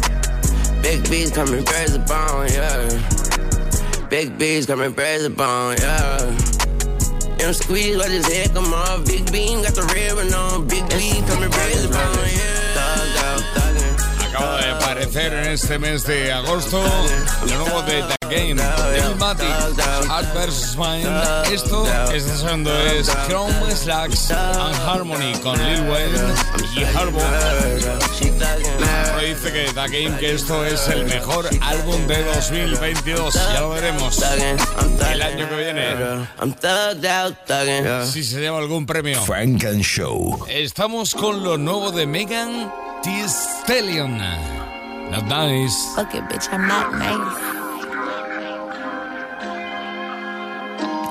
[0.83, 4.07] Big B's coming of bone, yeah.
[4.09, 6.53] Big B's coming of bone, yeah.
[7.39, 9.05] M squeeze, I just head come off.
[9.05, 10.67] Big Beam got the ribbon on.
[10.67, 12.63] Big B coming of bone, yeah.
[14.27, 16.81] Acaba de aparecer en este mes de agosto
[17.47, 18.61] lo nuevo de The Game,
[20.09, 20.77] Art vs.
[20.77, 21.07] Mind.
[21.51, 26.19] Esto está sonando es Chrome Slacks and Harmony con Lil Wayne
[26.75, 27.19] y Harbo.
[28.19, 33.33] Pero dice que The Game que esto es el mejor álbum de 2022.
[33.33, 34.21] Ya lo veremos
[35.11, 36.27] el año que viene.
[36.39, 38.05] I'm thugged out, thuggin'.
[38.05, 39.21] Si se lleva algún premio.
[39.23, 40.45] Frank and Show.
[40.47, 42.71] Estamos con lo nuevo de Megan
[43.03, 44.17] Thee Stallion.
[45.11, 45.75] Not nice.
[45.95, 47.62] Fuck it, bitch, I'm not nice.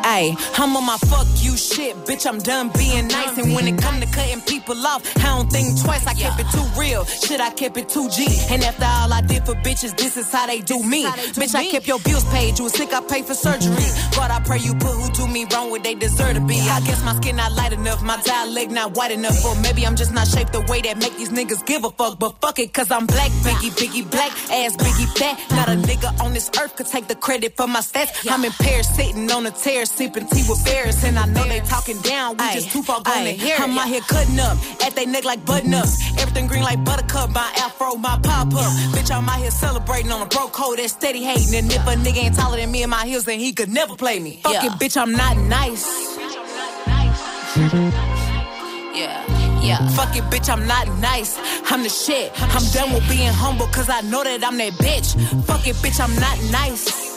[0.03, 2.27] Ayy, I'm on my fuck you shit, bitch.
[2.27, 3.39] I'm done being nice.
[3.39, 6.07] And when it come to cutting people off, I don't think twice.
[6.07, 7.05] I kept it too real.
[7.05, 8.27] Shit, I kept it too G.
[8.51, 11.05] And after all I did for bitches, this is how they do me.
[11.05, 12.59] Bitch, I kept your bills paid.
[12.59, 13.89] You was sick, I paid for surgery.
[14.17, 16.59] God, I pray you put who do me wrong where they deserve to be.
[16.61, 19.45] I guess my skin not light enough, my dialect not white enough.
[19.45, 22.19] Or maybe I'm just not shaped the way that make these niggas give a fuck.
[22.19, 25.39] But fuck it, cause I'm black, biggie, biggie, black, ass biggie, fat.
[25.51, 28.27] Not a nigga on this earth could take the credit for my stats.
[28.29, 31.05] I'm in Paris sitting on a tear, sipping tea with Ferris.
[31.05, 33.61] And I know they talking down, we just too far gone to hear it.
[33.61, 36.01] I'm out here cutting up, at they neck like button ups.
[36.19, 38.73] Everything green like buttercup, my afro, my pop up.
[38.95, 41.55] Bitch, I'm out here celebrating on a broke hoe that's steady hating.
[41.55, 43.95] And if a nigga ain't taller than me in my heels, then he could never
[43.97, 44.41] play me.
[44.43, 44.67] Fuck Yeah.
[44.67, 45.87] it, bitch, I'm not nice.
[48.95, 49.89] Yeah, yeah.
[49.91, 51.39] Fuck it, bitch, I'm not nice.
[51.71, 52.33] I'm the shit.
[52.41, 55.15] I'm done with being humble, cause I know that I'm that bitch.
[55.45, 57.13] Fuck it, bitch, I'm not nice.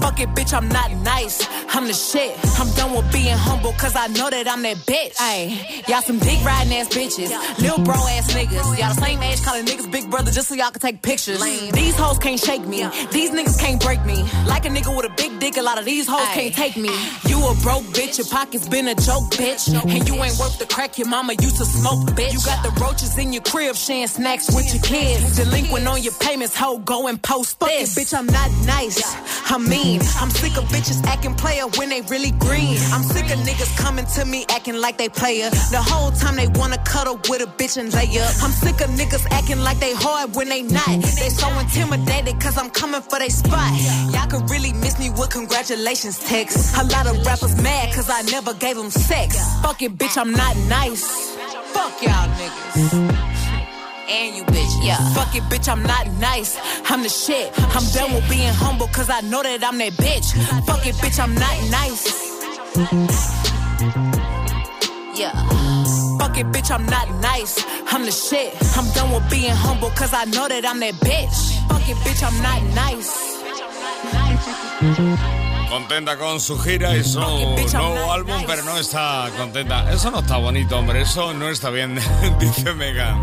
[0.00, 1.46] Fuck it, bitch, I'm not nice.
[1.74, 2.36] I'm the shit.
[2.58, 5.14] I'm done with being humble, cause I know that I'm that bitch.
[5.16, 7.30] Ayy, y'all some dick riding ass bitches.
[7.58, 8.78] Lil bro ass niggas.
[8.78, 11.40] Y'all the same age calling niggas big brother just so y'all can take pictures.
[11.40, 11.72] Lame.
[11.72, 12.86] These hoes can't shake me.
[13.10, 14.22] These niggas can't break me.
[14.46, 16.90] Like a nigga with a big dick, a lot of these hoes can't take me.
[17.26, 19.68] You a broke bitch, your pockets been a joke, bitch.
[19.74, 22.32] And you ain't worth the crack your mama used to smoke, bitch.
[22.32, 25.36] You got the roaches in your crib, sharing snacks with your kids.
[25.36, 27.96] Delinquent on your payments, hoe, go and post Fuck this.
[27.96, 29.02] It, bitch, I'm not nice.
[29.50, 30.00] I'm mean.
[30.20, 32.76] I'm sick of bitches acting player when they really green.
[32.92, 35.50] I'm sick of niggas coming to me acting like they player.
[35.70, 38.32] The whole time they wanna cuddle with a bitch and lay up.
[38.42, 40.94] I'm sick of niggas acting like they hard when they not.
[41.20, 43.72] They so intimidated cause I'm coming for they spot.
[44.12, 46.76] Y'all could really miss me with congratulations texts.
[46.78, 49.38] A lot of rappers mad cause I never gave them sex.
[49.62, 51.36] Fuck it, bitch, I'm not nice.
[51.72, 53.33] Fuck y'all niggas.
[54.08, 54.98] And you bitch, yeah.
[55.14, 56.58] Fuck it, bitch, I'm not nice.
[56.90, 57.50] I'm the shit.
[57.74, 60.34] I'm done with being humble, cause I know that I'm that bitch.
[60.66, 62.04] Fuck it, bitch, I'm not nice.
[65.16, 65.32] Yeah.
[66.18, 67.64] Fuck it, bitch, I'm not nice.
[67.92, 68.54] I'm the shit.
[68.76, 71.68] I'm done with being humble, cause I know that I'm that bitch.
[71.68, 73.34] Fuck it, bitch, I'm not nice.
[75.70, 79.90] Contenta con su gira y su nuevo álbum, pero no está contenta.
[79.90, 81.00] Eso no está bonito, hombre.
[81.00, 81.98] Eso no está bien,
[82.38, 83.18] dice Megan.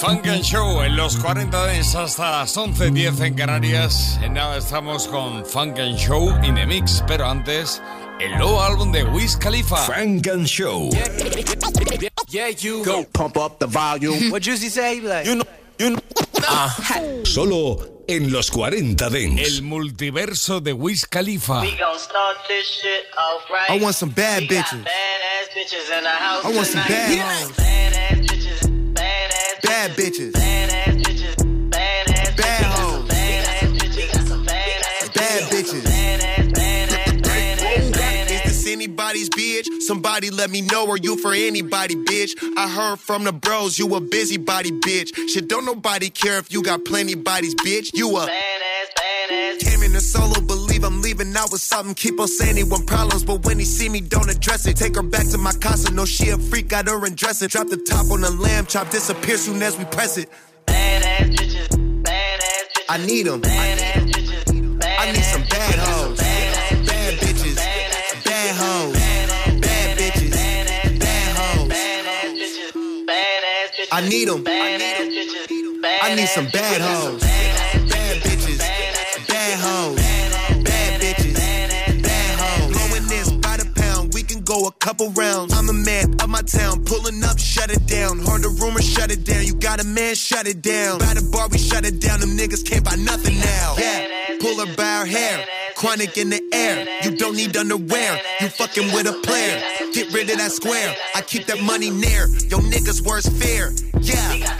[0.00, 4.18] Funk and Show en los 40 Dents hasta las 11.10 en Canarias.
[4.22, 7.82] En nada estamos con Funk and Show in the Mix, pero antes,
[8.18, 9.76] el nuevo álbum de Wiz Khalifa.
[9.76, 10.88] Funk and Show.
[12.28, 14.30] Yeah, you go pump up the volume.
[14.30, 15.02] what Juicy say?
[15.02, 15.44] Like, you know,
[15.78, 17.24] you know.
[17.26, 19.42] Solo en los 40 Dents.
[19.42, 21.60] El multiverso de Wiz Khalifa.
[21.60, 23.78] We gon' start this shit off right.
[23.78, 24.82] I want some bad bitches.
[24.82, 26.44] badass bitches in the house.
[26.46, 26.88] I want some tonight.
[26.88, 27.89] bad hoes.
[30.00, 31.70] Bitches, Bad bitches.
[31.70, 33.06] Bad hoes.
[33.06, 35.84] badass bitches, badass Bad bitches.
[38.30, 39.66] Is this anybody's bitch?
[39.82, 42.30] Somebody let me know, are you for anybody, bitch?
[42.56, 45.14] I heard from the bros, you a busybody, bitch.
[45.28, 47.90] Shit, don't nobody care if you got plenty bodies, bitch.
[47.92, 48.49] You a Came
[49.90, 51.94] in a solo, believe I'm leaving out with something.
[51.94, 54.76] Keep on saying he want problems, but when he see me, don't address it.
[54.76, 57.50] Take her back to my casa, no she a freak, got her and dress it.
[57.50, 60.28] Drop the top on the lamb chop, disappear soon as we press it.
[62.88, 63.42] I need them.
[63.44, 66.18] I need some bad hoes.
[66.18, 67.56] Bad bitches.
[68.24, 68.94] Bad hoes.
[69.60, 70.30] Bad bitches.
[71.00, 71.72] Bad hoes.
[73.92, 74.44] I need them.
[76.02, 77.29] I need some bad hoes.
[84.80, 85.52] Couple rounds.
[85.54, 86.84] I'm a man of my town.
[86.84, 88.18] Pulling up, shut it down.
[88.18, 89.44] Heard the rumor, shut it down.
[89.44, 90.98] You got a man, shut it down.
[90.98, 92.20] By the bar, we shut it down.
[92.20, 93.74] Them niggas can't buy nothing now.
[93.78, 94.38] Yeah.
[94.40, 95.46] Pull her by her hair.
[95.76, 96.86] Chronic in the air.
[97.04, 98.20] You don't need underwear.
[98.40, 99.60] You fucking with a player.
[99.92, 100.94] Get rid of that square.
[101.14, 102.26] I keep that money near.
[102.48, 103.72] Yo niggas worst fear.
[104.00, 104.56] Yeah.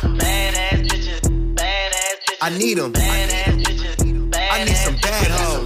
[2.43, 2.93] I need them.
[2.97, 5.59] I need some bad hoes.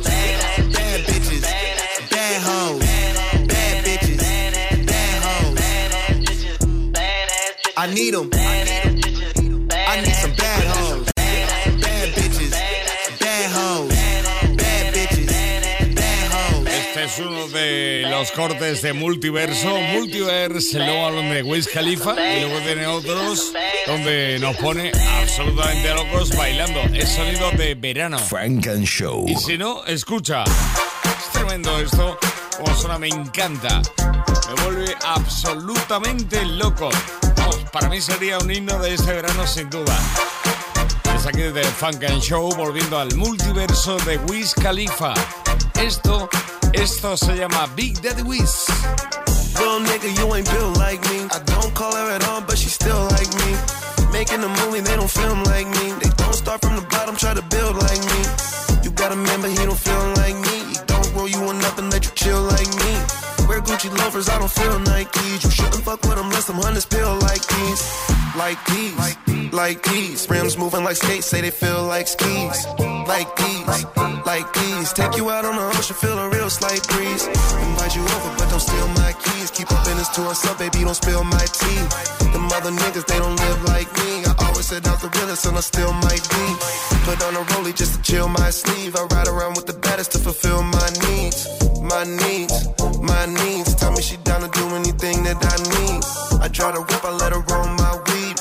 [7.85, 8.31] I need them.
[8.33, 11.07] I need some bad hoes.
[11.15, 12.51] Bad bitches.
[13.21, 13.93] Bad hoes.
[14.57, 15.95] Bad bitches.
[15.95, 16.67] Bad hoes.
[16.67, 19.77] Este es uno de los cortes de multiverso.
[19.93, 23.53] Multiverse, luego hablan de Wiz Khalifa y luego tiene otros
[23.87, 26.81] donde nos pone absolutamente locos bailando.
[26.95, 28.19] Es sonido de verano.
[28.19, 29.27] Frank and Show.
[29.29, 30.45] Y si no, escucha.
[30.45, 32.19] Es tremendo esto.
[32.57, 33.83] Como suena, me encanta.
[34.49, 36.89] Me vuelve absolutamente loco.
[37.73, 39.97] Para mí sería un himno de este verano sin duda.
[41.17, 45.15] Es aquí de Funk and Show, volviendo al multiverso de Wiz Khalifa.
[45.75, 46.29] Esto,
[46.73, 48.67] esto se llama Big Daddy Wiz.
[49.59, 51.27] Little nigga, you ain't built like me.
[51.31, 53.57] I don't call her at home, but she still like me.
[54.13, 55.93] Making a movie, they don't film like me.
[56.03, 58.21] They don't start from the bottom, try to build like me.
[58.83, 60.71] You got a man, but he don't feel like me.
[60.71, 63.24] He don't roll you on nothing, let you chill like me.
[63.55, 65.45] Wear Gucci loafers, I don't feel Nikes.
[65.45, 67.83] You shouldn't fuck with them unless hunters feel like these.
[68.35, 70.29] Like these, like these.
[70.29, 72.67] Rims moving like skates, say they feel like skis.
[73.07, 73.87] Like these,
[74.27, 74.93] like these.
[74.93, 77.29] Take you out on the ocean, feel a real slight breeze.
[77.29, 79.53] Invite you over, but don't steal my keys.
[79.53, 81.79] Keep up business to yourself, baby, don't spill my tea.
[82.35, 84.27] Them other niggas, they don't live like me.
[84.27, 84.34] I
[84.65, 86.45] said out the realest, and I still might be.
[87.05, 88.97] Put on a rollie just to chill my sleeve.
[88.97, 91.45] I ride around with the baddest to fulfill my needs.
[91.93, 92.57] My needs,
[93.03, 93.75] my needs.
[93.75, 96.01] Tell me she down to do anything that I need.
[96.41, 98.37] I draw the whip, I let her roll my weed.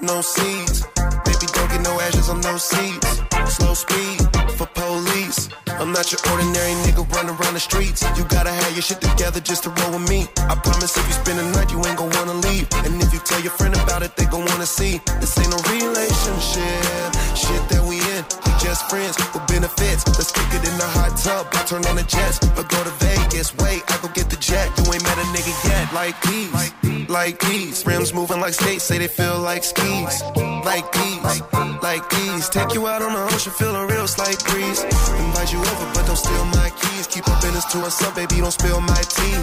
[0.00, 0.80] No seeds,
[1.28, 3.35] baby, don't get no ashes on no seeds.
[3.48, 4.20] Slow speed
[4.58, 5.48] for police.
[5.78, 8.02] I'm not your ordinary nigga running around the streets.
[8.16, 10.26] You gotta have your shit together just to roll with me.
[10.38, 12.66] I promise if you spend the night, you ain't gon' wanna leave.
[12.84, 15.00] And if you tell your friend about it, they gon' wanna see.
[15.20, 18.24] This ain't no relationship, shit that we in.
[18.44, 20.02] We just friends with benefits.
[20.16, 21.46] Let's kick it in the hot tub.
[21.52, 23.54] I turn on the jets, or go to Vegas.
[23.60, 24.72] Wait, I go get the jet.
[24.78, 25.92] You ain't met a nigga yet.
[25.92, 27.84] Like these, like these.
[27.86, 30.22] Rims moving like skates, say they feel like skis.
[30.64, 31.42] Like these,
[31.82, 32.48] like these.
[32.48, 34.82] Take you out on the ocean, feel a real slight breeze.
[34.82, 37.06] Invite you over, but don't steal my keys.
[37.06, 39.36] Keep up business to us baby, don't spill my tea.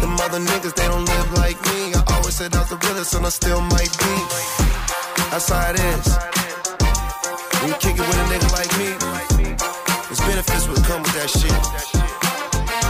[0.00, 1.94] Them other niggas, they don't live like me.
[1.94, 4.14] I always said out the realest, and I still might be.
[5.30, 6.47] That's how it is.
[7.60, 8.88] When you kick it with a nigga like me,
[10.06, 11.50] there's benefits will come with that shit.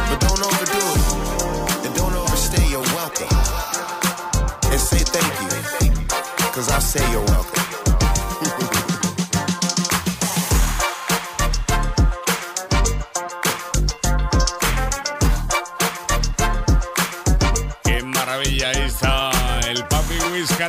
[0.09, 1.87] But don't overdo it.
[1.87, 3.33] And don't overstay your welcome.
[4.71, 5.93] And say thank you.
[6.53, 7.28] Cause I say you're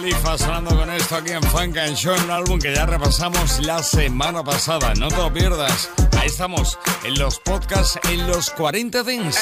[0.02, 3.60] Wiz Khalifa sonando con esto aquí en Funk and Show, un álbum que ya repasamos
[3.66, 4.93] la semana pasada.
[4.95, 5.89] No te lo pierdas.
[6.18, 9.38] Ahí estamos, en los podcasts, en los 40 Dents.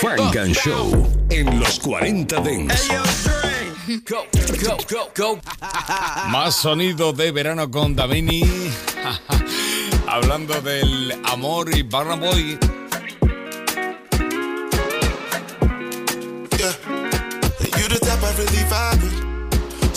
[0.00, 2.88] Funk and Show en los 40 Dents.
[4.08, 4.24] Go,
[4.62, 5.40] go, go, go.
[6.28, 8.44] Más sonido de verano con Davini.
[10.06, 12.58] Hablando del amor y Barra Boy.
[16.56, 16.72] Yeah.
[17.78, 19.27] You the type I really vibe.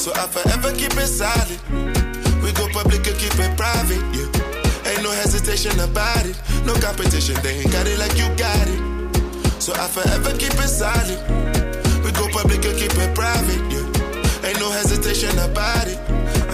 [0.01, 1.61] So I forever keep it solid.
[2.41, 4.01] We go public or keep it private.
[4.17, 4.89] Yeah.
[4.89, 6.35] Ain't no hesitation about it.
[6.65, 7.35] No competition.
[7.43, 9.61] They ain't got it like you got it.
[9.61, 11.21] So I forever keep it solid.
[12.03, 14.49] We go public you keep it private, yeah.
[14.49, 16.10] Ain't no hesitation about it.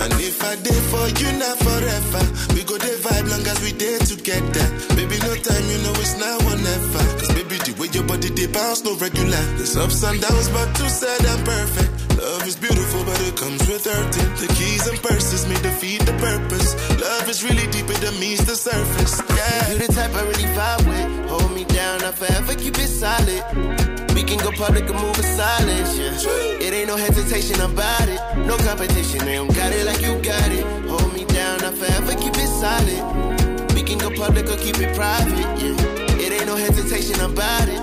[0.07, 2.23] And if I did for you, not forever.
[2.55, 4.65] We go there vibe long as we dare together.
[4.95, 7.03] Baby, no time, you know it's now or never.
[7.19, 9.43] Cause baby, the way your body they bounce, no regular.
[9.59, 11.91] There's ups and downs, but too sad and perfect.
[12.23, 14.31] Love is beautiful, but it comes with hurting.
[14.39, 16.71] The keys and purses may defeat the purpose.
[17.03, 19.19] Love is really deeper than meets the surface.
[19.27, 19.75] Yeah.
[19.75, 21.29] You're the type I really vibe with.
[21.35, 24.06] Hold me down, I'll forever keep it solid.
[24.18, 26.65] We can go public and move in silence, yeah.
[26.65, 28.20] It ain't no hesitation about it.
[28.47, 30.65] No competition, they don't got it like you got it.
[30.89, 33.76] Hold me down, I forever keep it solid.
[33.76, 36.18] We can go public or keep it private, yeah.
[36.18, 37.78] It ain't no hesitation about it.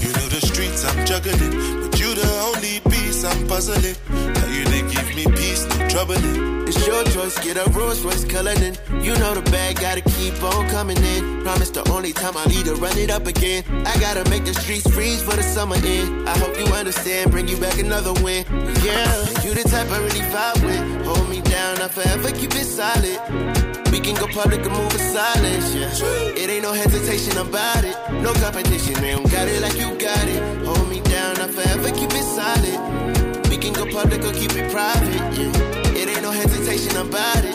[0.00, 1.36] You know the streets I'm juggling,
[1.82, 3.94] but you the only piece I'm puzzling.
[4.08, 6.66] How you they give me peace, troubling.
[6.66, 8.74] It's your choice, get a Rolls Royce Cullinan.
[9.04, 11.42] You know the bag, gotta keep on coming in.
[11.42, 13.62] Promise the only time I need to run it up again.
[13.86, 16.26] I gotta make the streets freeze for the summer in.
[16.26, 18.46] I hope you understand, bring you back another win.
[18.82, 19.10] Yeah,
[19.44, 21.06] you the type I really vibe with.
[21.06, 23.18] Hold me down, I forever keep it solid.
[23.92, 25.92] We can go public and move in silence, yeah.
[26.40, 27.96] It ain't no hesitation about it.
[28.22, 30.40] No competition, don't got it like you got it.
[30.64, 33.01] Hold me down, I forever keep it solid.
[33.92, 36.00] We can go public or keep it private, yeah.
[36.00, 37.54] It ain't no hesitation about it.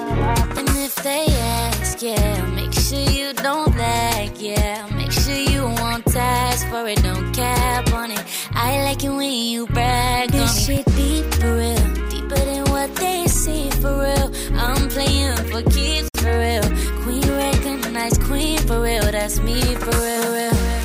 [0.58, 4.88] And if they ask, yeah, make sure you don't lag, yeah.
[4.96, 8.24] Make sure you won't task for it, don't cap on it.
[8.54, 10.76] I like it when you brag on This me.
[10.76, 12.10] shit deep for real.
[12.10, 14.32] Deeper than what they see for real.
[14.56, 16.64] I'm playing for keeps for real.
[17.02, 19.02] Queen recognized queen for real.
[19.12, 20.77] That's me for real, real.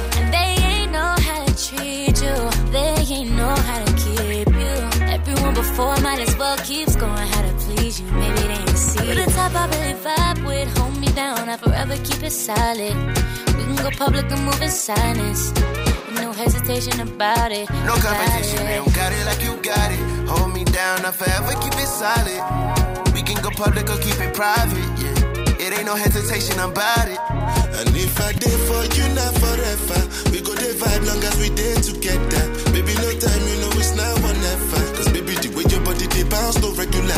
[5.72, 8.06] Before might as well keep scoring how to please you.
[8.12, 9.14] Maybe they ain't see you.
[9.14, 10.68] the type I really vibe with.
[10.76, 11.48] Hold me down.
[11.48, 12.94] I forever keep it solid.
[13.56, 15.42] We can go public and move in silence.
[16.20, 17.70] No hesitation about it.
[17.88, 18.68] No about competition, it.
[18.68, 20.02] they don't got it like you got it.
[20.28, 22.40] Hold me down, I forever keep it solid.
[23.14, 25.64] We can go public or keep it private, yeah.
[25.64, 27.20] It ain't no hesitation about it.
[27.80, 30.00] And if I did for you, not forever.
[30.32, 32.44] We go there vibe long as we dare together.
[32.76, 34.91] Baby, no time, you know it's now or never.
[35.32, 37.16] Way your body bounce, no regular.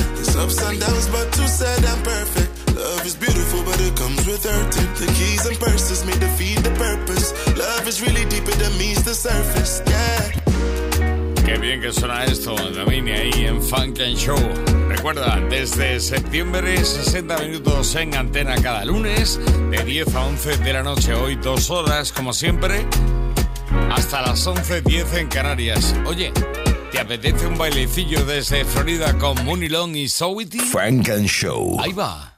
[0.78, 2.76] Downs, but too sad perfect.
[2.76, 4.42] Love is beautiful, but it comes with.
[4.42, 7.32] The keys and purses may defeat the purpose.
[7.58, 9.82] Love is really deeper than meets the surface.
[9.86, 11.44] Yeah.
[11.44, 14.38] Qué bien que suena esto, ahí en Funk and Show.
[14.88, 19.40] Recuerda, desde septiembre, 60 minutos en antena cada lunes,
[19.70, 21.14] de 10 a 11 de la noche.
[21.14, 22.86] Hoy dos horas, como siempre,
[23.90, 25.94] hasta las 11.10 en Canarias.
[26.06, 26.32] Oye,
[26.94, 30.60] ¿te apetece un bailecillo desde Florida con Mooney Long y Sowity?
[30.60, 31.76] Frank and Show.
[31.80, 32.32] Ahí va.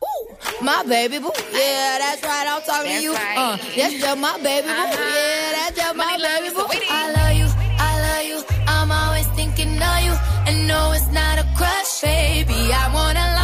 [0.62, 2.46] My baby boo, yeah, that's right.
[2.48, 3.12] I'm talking to you.
[3.12, 6.64] Uh, that's just my baby boo, yeah, that's just my baby boo.
[6.88, 7.48] I love you,
[7.78, 8.38] I love you.
[8.66, 10.14] I'm always thinking of you,
[10.46, 12.72] and no, it's not a crush, baby.
[12.72, 13.35] I wanna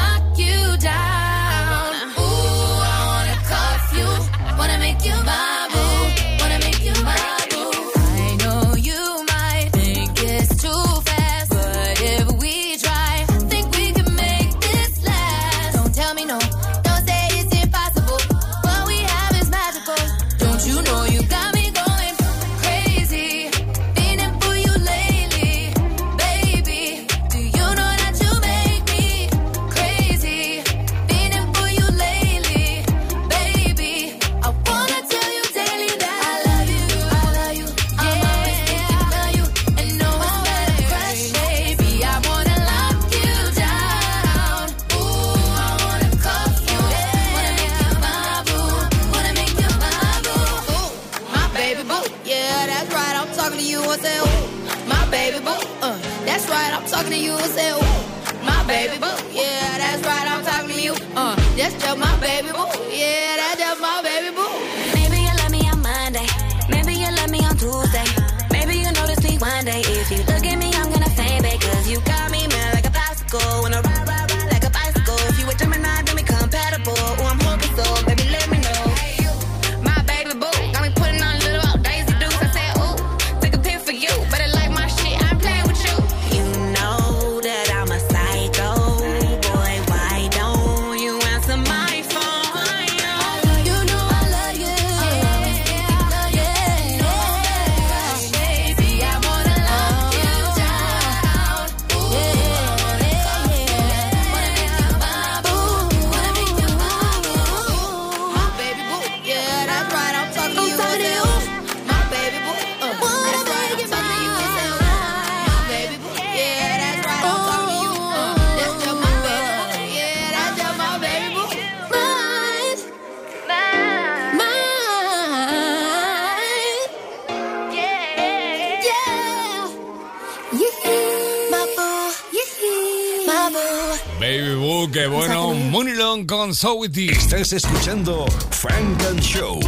[136.52, 139.58] con So With Estás escuchando Frank and Show.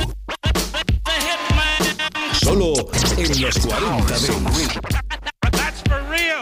[2.35, 2.75] Solo
[3.17, 4.81] en los 40 Dance.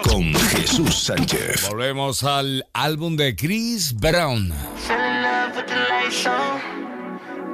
[0.02, 1.68] Con Jesús Sánchez.
[1.68, 4.52] Volvemos al álbum de Chris Brown.
[4.88, 6.60] Fell in love with the lights on.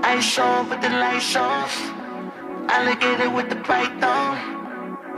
[0.04, 1.76] Ice on with the lights off.
[2.70, 4.38] Alligator with the python.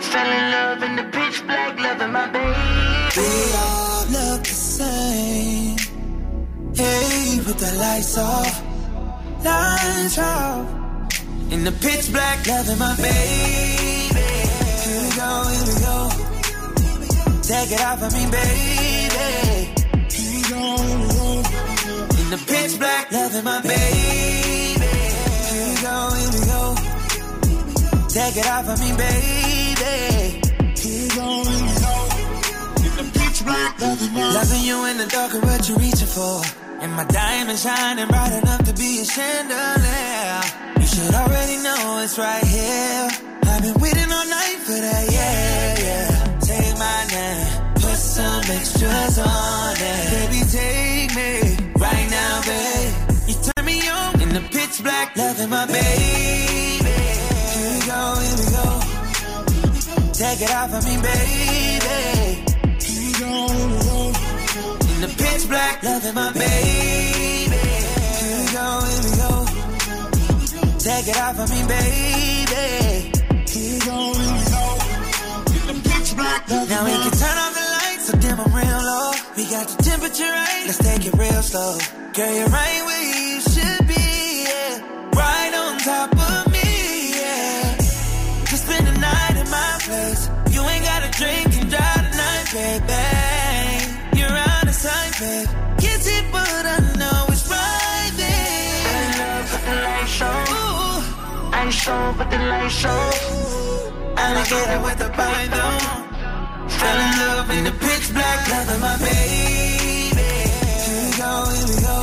[0.00, 2.56] Fell in love in the pitch black, loving my baby.
[3.16, 5.59] We all look the same.
[6.80, 8.54] Hey, with the lights off.
[9.44, 10.64] Lights off.
[11.52, 14.24] In the pitch black, loving my baby.
[14.84, 15.98] Here we go, here we go.
[17.42, 19.28] Take it off of me, baby.
[20.16, 21.28] Here we go, here we go.
[22.20, 24.88] In the pitch black, loving my baby.
[25.50, 26.62] Here we go, here we go.
[28.08, 29.96] Take it off of me, baby.
[30.80, 31.94] Here we go, here we go.
[32.86, 36.40] In the pitch black, loving my Loving you in the dark what you reaching for.
[36.82, 40.40] And my diamond shining bright enough to be a chandelier.
[40.80, 43.08] You should already know it's right here.
[43.42, 46.38] I've been waiting all night for that, yeah, yeah.
[46.40, 50.10] Take my name, put some extras on it.
[50.16, 51.32] Baby, take me
[51.76, 52.92] right now, babe.
[53.28, 56.96] You turn me on in the pitch black, loving my baby.
[57.52, 60.12] Here we go, here we go.
[60.14, 62.39] Take it off of me, baby.
[65.16, 67.62] Pitch black, loving my baby.
[68.20, 69.32] Here we go, here we go.
[70.78, 72.66] Take it off of me, baby.
[73.46, 74.64] Here we go, here we go.
[75.58, 78.80] In the pitch black, now we can turn off the lights so dim I'm real
[78.90, 79.12] low.
[79.36, 81.78] We got the temperature right, let's take it real slow.
[82.14, 84.82] Girl, you're right where you should be, yeah.
[85.14, 87.76] Right on top of me, yeah.
[88.50, 90.28] To spend the night in my place.
[90.50, 93.09] You ain't gotta drink and drive tonight, baby.
[95.20, 95.80] You're out of sight, babe.
[95.80, 98.80] Kiss it, but I know it's right there.
[98.84, 101.54] Fell love with the lights on.
[101.54, 103.12] Ice on with the lights on.
[104.16, 105.80] Alligator with the python.
[106.68, 110.30] Fell in love In the pitch black, loving my baby.
[110.86, 111.98] Here we go, here we go.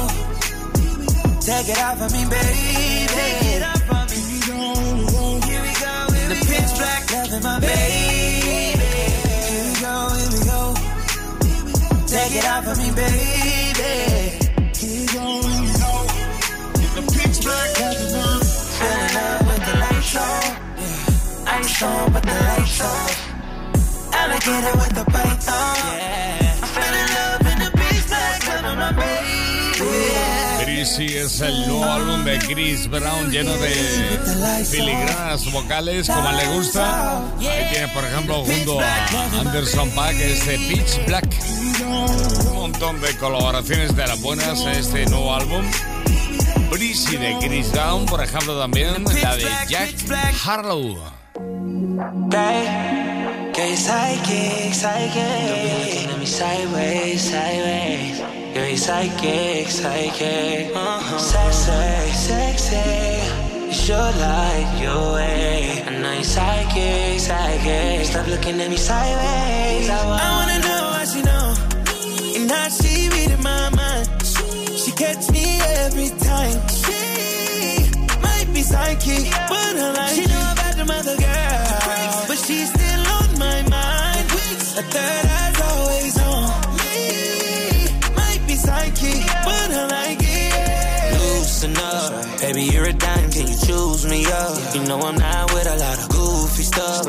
[1.42, 3.08] Take it off of me, baby.
[3.08, 4.22] Take it off of me.
[4.46, 5.24] Here we go, here we go.
[5.48, 8.17] Here we go, In the pitch black, loving my baby.
[12.08, 14.40] Take it out of me, baby.
[14.82, 16.84] We go, here we.
[16.84, 17.76] In the pitch black,
[18.78, 20.44] Fell in love with the lights on.
[21.48, 23.14] Ice on with the lights off.
[24.14, 25.78] Alligator with the python.
[26.40, 26.47] I
[30.78, 37.18] Chrissy es el nuevo álbum de Chris Brown lleno de filigranas vocales como le gusta.
[37.40, 41.26] Ahí tiene, por ejemplo, junto a Anderson Paak este Pitch Black.
[41.82, 45.66] Un montón de colaboraciones de las buenas en este nuevo álbum.
[46.70, 49.96] Breezy de Chris Brown, por ejemplo, también la de Jack
[50.46, 50.96] Harlow.
[58.58, 59.88] Que psychic, psychic.
[59.88, 60.18] Don't be looking at me sideways, sideways.
[60.18, 60.76] You're psychic, psychic.
[60.76, 61.18] Uh-huh.
[61.18, 63.68] Sexy, sexy.
[63.68, 65.84] You sure like your way.
[65.86, 68.06] I know you're psychic, psychic.
[68.06, 69.90] Stop looking at me sideways.
[69.90, 71.56] I wanna know how she know.
[72.38, 74.08] And how she reading my mind.
[74.82, 75.46] She catch me
[75.86, 76.58] every time.
[76.84, 77.02] She
[78.26, 81.27] might be psychic, but I like She know about the mother girl.
[93.38, 94.58] Can you choose me up?
[94.74, 97.06] You know I'm not with a lot of goofy stuff.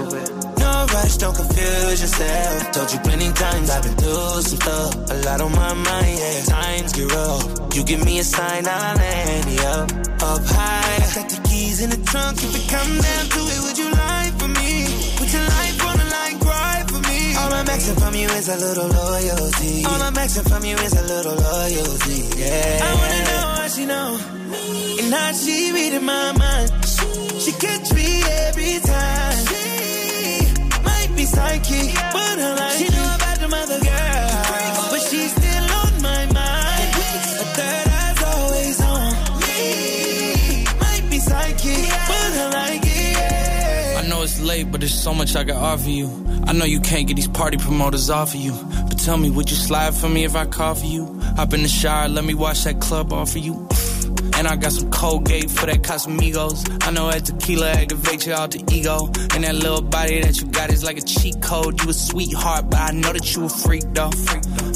[0.61, 2.73] No rush, don't confuse yourself.
[2.73, 5.11] Told you plenty times I've been through some stuff.
[5.11, 6.45] A lot on my mind, yeah.
[6.45, 7.75] Times get rough.
[7.75, 9.89] You give me a sign, I'll land you up,
[10.21, 11.01] up high.
[11.01, 12.37] I got the keys in the trunk.
[12.45, 14.85] If it come down to it, would you lie for me?
[15.17, 17.21] Put your life on the line, cry for me.
[17.41, 19.85] All I'm asking from you is a little loyalty.
[19.87, 22.85] All I'm asking from you is a little loyalty, yeah.
[22.85, 24.21] I wanna know how she know.
[24.53, 26.71] And how she reading my mind.
[27.41, 29.47] She catch me every time.
[29.47, 34.89] She might be psychic, but I like She know about the mother girl.
[34.91, 36.91] But she's still on my mind.
[37.43, 39.13] A third eye's always on
[39.47, 40.65] me.
[40.81, 44.05] Might be psychic, but I like it.
[44.05, 46.09] I know it's late, but there's so much I can offer you.
[46.47, 48.53] I know you can't get these party promoters off of you.
[48.89, 51.21] But tell me, would you slide for me if I call for you?
[51.37, 53.69] Hop in the shower, let me wash that club off for you.
[54.39, 56.87] And I got some Colgate for that Casamigos.
[56.87, 59.07] I know that tequila activates your alter ego.
[59.35, 61.83] And that little body that you got is like a cheat code.
[61.83, 64.13] You a sweetheart, but I know that you a freak though.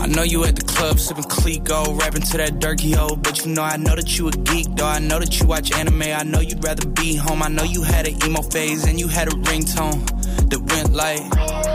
[0.01, 2.95] I know you at the club sipping Clicquot, rapping to that dirty.
[2.97, 4.85] But you know, I know that you a geek, though.
[4.85, 6.03] I know that you watch anime.
[6.03, 7.41] I know you'd rather be home.
[7.41, 10.05] I know you had an emo phase and you had a ringtone
[10.51, 11.72] that went like.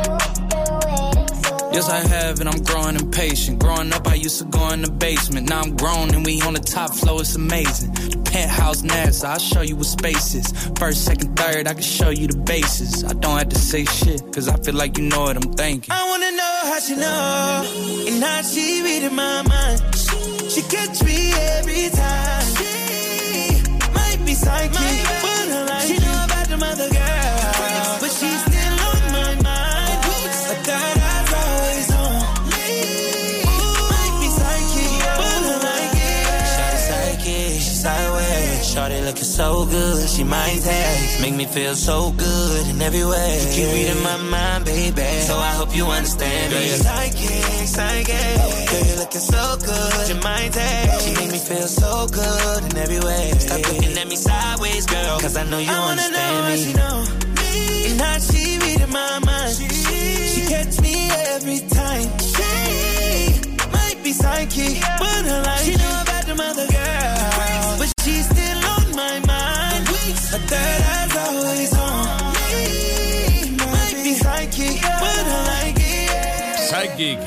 [1.78, 3.59] Yes, I have, and I'm growing impatient.
[3.59, 5.47] Growing up, I used to go in the basement.
[5.47, 7.21] Now I'm grown, and we on the top floor.
[7.21, 7.91] It's amazing.
[7.93, 10.51] The penthouse NASA, I'll show you what space is.
[10.80, 13.03] First, second, third, I can show you the bases.
[13.03, 15.91] I don't have to say shit, cause I feel like you know what I'm thinking.
[15.91, 19.80] I wanna know how she know and how she reading my mind.
[20.49, 22.45] She catch me every time.
[22.57, 23.61] She
[23.93, 25.06] might be psychic, but
[39.38, 41.21] so good, she might taste.
[41.21, 43.38] Make me feel so good in every way.
[43.41, 45.09] You keep reading my mind, baby.
[45.29, 46.67] So I hope you understand Girl, me.
[46.67, 48.69] you're psychic, psychic.
[48.69, 50.91] Girl, you're looking so good, you might take.
[51.01, 53.31] She make me feel so good in every way.
[53.38, 55.19] Stop looking at me sideways, girl.
[55.19, 56.63] Cause I know you I wanna know understand how me.
[56.65, 56.97] she know
[57.38, 59.53] me and how she reading my mind.
[59.55, 59.67] She,
[60.33, 60.95] she catch me
[61.35, 62.09] every time.
[62.33, 66.03] She might be psychic, but her like she know
[76.67, 77.19] Psychic,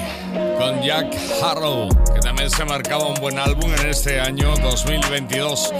[0.58, 5.72] con Jack Harrow, que también se marcaba un buen álbum en este año 2022.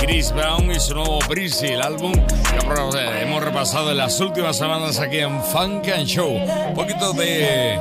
[0.00, 4.98] Chris Brown y su nuevo Breezy, el álbum que hemos repasado en las últimas semanas
[5.00, 6.30] aquí en Funk and Show.
[6.68, 7.78] Un poquito de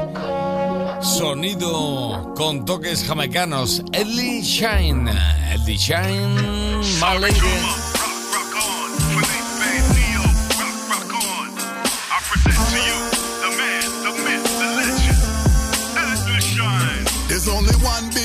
[1.02, 3.84] sonido con toques jamaicanos.
[3.94, 5.10] Eddie Shine,
[5.54, 7.18] Eddie Shine, My
[17.40, 18.19] There's only one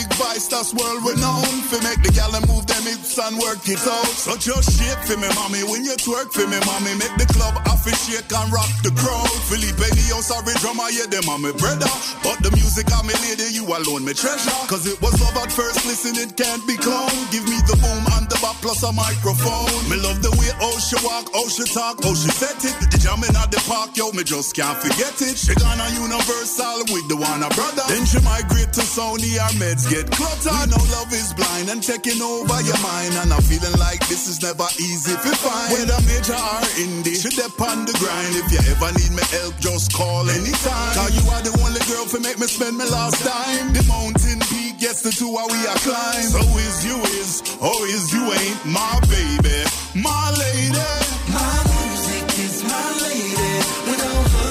[0.54, 1.66] that's world renowned.
[1.66, 4.14] For make the gal and move them hips and work it out.
[4.14, 5.66] So just shake for me, mommy.
[5.66, 6.94] When you twerk for me, mommy.
[6.94, 9.34] Make the club off shake and rock the crowd.
[9.50, 11.90] Felipe Neo, sorry drummer, yeah, them are my brother.
[12.22, 14.54] But the music of me lady, you alone, me treasure.
[14.70, 17.18] Cause it was love at first, listen, it can't be cloned.
[17.34, 19.74] Give me the boom and the bop plus a microphone.
[19.90, 22.74] Me love the way how she walk, how she talk, how she set it.
[22.94, 25.34] The jamming at the park, yo, me just can't forget it.
[25.34, 27.84] She gonna universal with the one a brother.
[27.90, 30.43] Then she migrate to Sony, her meds get cluttered.
[30.44, 33.16] We know love is blind and taking over your mind.
[33.24, 35.72] And I'm feeling like this is never easy to find.
[35.72, 38.36] Whether major or indie, she dep on the grind.
[38.36, 40.92] If you ever need me help, just call anytime.
[41.00, 43.72] Cause you are the only girl for make me spend my last time.
[43.72, 46.28] The mountain peak gets the two how we are climb.
[46.28, 49.64] So is you is, oh is you ain't my baby,
[49.96, 50.92] my lady.
[51.32, 53.52] My music is my lady.
[53.88, 54.43] Without her,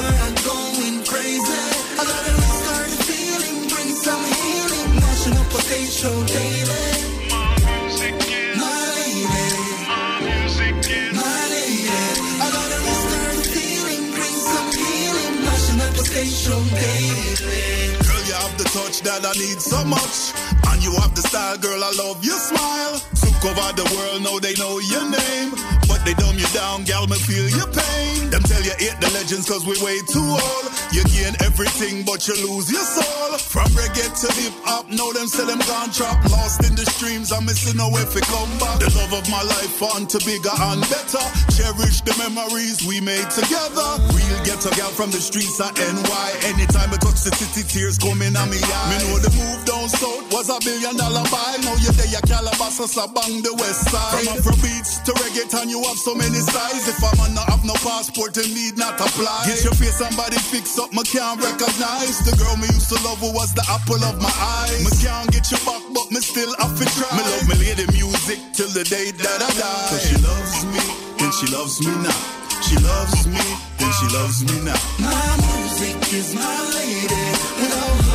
[18.04, 20.34] Girl, you have the touch that I need so much.
[20.68, 23.13] And you have the style, girl, I love your smile.
[23.44, 25.52] Over the world, now they know your name.
[25.92, 28.32] But they dumb you down, gal, me feel your pain.
[28.32, 30.66] Them tell you hate the legends cause we way too old.
[30.96, 33.36] You gain everything, but you lose your soul.
[33.36, 36.24] From reggae to hip hop, now them say them gone trap.
[36.32, 38.80] Lost in the streams, I'm missing no if it come back.
[38.80, 41.26] The love of my life on to bigger and better.
[41.52, 43.90] Cherish the memories we made together.
[44.16, 46.28] Real ghetto gal from the streets of NY.
[46.48, 48.88] Anytime I touch the city, tears coming on me eye.
[48.88, 51.60] Me know the move down south was a billion dollar buy.
[51.60, 54.22] Now you're there, Calabasas, bang the west side.
[54.22, 56.86] From Afro beats to reggaeton, you have so many styles.
[56.86, 59.48] If man not have no passport, you need not apply.
[59.48, 62.22] Get your face, somebody fix up, me can't recognize.
[62.28, 64.76] The girl me used to love who was the apple of my eye.
[64.84, 67.10] Me can't get you back, but me still have to try.
[67.16, 69.90] Me love me lady music till the day that I die.
[69.90, 70.84] Cause she loves me,
[71.24, 72.20] and she loves me now.
[72.62, 73.44] She loves me,
[73.80, 74.80] then she loves me now.
[75.00, 77.26] My music is my lady.
[77.60, 78.13] Without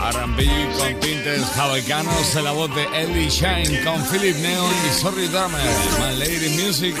[0.00, 0.40] R&B
[0.76, 5.60] con tintes jamaicanos en la voz de Ellie Shine con Philip Neon y Sorry Drummer,
[6.00, 6.96] My Lady Music.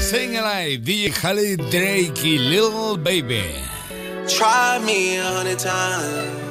[0.00, 3.44] Sing Alive, DJ Khaled, Drake y Lil Baby.
[4.26, 6.49] Try me a hundred times.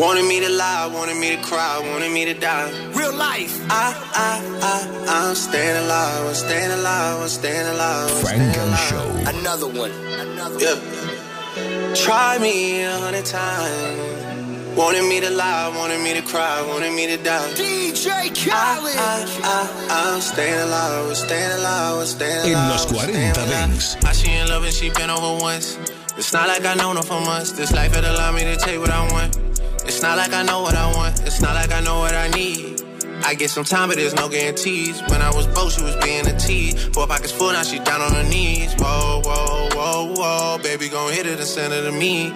[0.00, 2.70] Wanted me to lie, wanted me to cry, wanted me to die.
[2.94, 3.60] Real life.
[3.68, 8.10] I, I, I, I'm staying alive, I'm staying alive, I'm staying alive.
[8.10, 8.88] I'm Frank staying and alive.
[8.88, 9.38] Show.
[9.38, 9.90] Another one.
[9.90, 11.94] Another yeah.
[11.94, 14.74] Try me a hundred times.
[14.74, 17.50] Wanted me to lie, wanted me to cry, wanted me to die.
[17.52, 18.96] DJ Khaled.
[18.96, 22.70] I, I, I, I'm staying alive, we're staying alive, we're staying En alive.
[22.70, 23.96] los we're 40 alive.
[24.06, 25.76] I she in love and she been over once.
[26.16, 27.52] It's not like I know her for months.
[27.52, 29.49] This life it allow me to take what I want.
[29.90, 31.20] It's not like I know what I want.
[31.26, 32.80] It's not like I know what I need.
[33.24, 35.02] I get some time, but there's no guarantees.
[35.10, 36.80] When I was broke, she was being a tease.
[36.94, 38.72] Four pockets full, now she down on her knees.
[38.78, 40.58] Whoa, whoa, whoa, whoa.
[40.62, 42.28] Baby, gon' hit it and send it to me.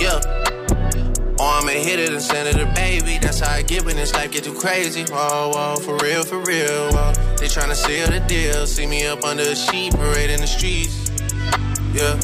[0.00, 0.20] Yeah.
[1.38, 3.18] Or I'ma hit it and send it to baby.
[3.18, 5.04] That's how I get when this life get too crazy.
[5.04, 6.92] Whoa, whoa, for real, for real.
[6.92, 7.12] Whoa.
[7.36, 8.66] They tryna seal the deal.
[8.66, 11.10] See me up under a sheet, parade in the streets.
[11.92, 12.16] Yeah.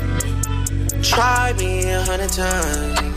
[1.03, 3.12] Try me a hundred times.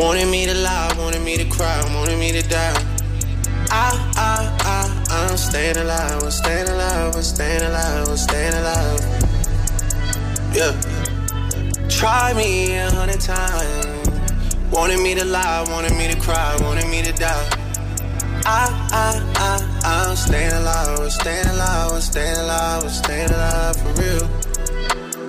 [0.00, 2.72] Wanted me to lie, wanted me to cry, wanted me to die.
[3.70, 9.00] I, I, I, I'm staying alive, I'm staying alive, I'm staying alive, I'm staying alive.
[10.54, 10.72] Yeah.
[11.90, 14.08] Try me a hundred times.
[14.72, 17.50] Wanted me to lie, wanted me to cry, wanted me to die.
[18.46, 18.72] I,
[19.04, 23.92] I, I, I'm staying alive, I'm staying alive, I'm staying alive, I'm staying alive for
[24.00, 24.24] real.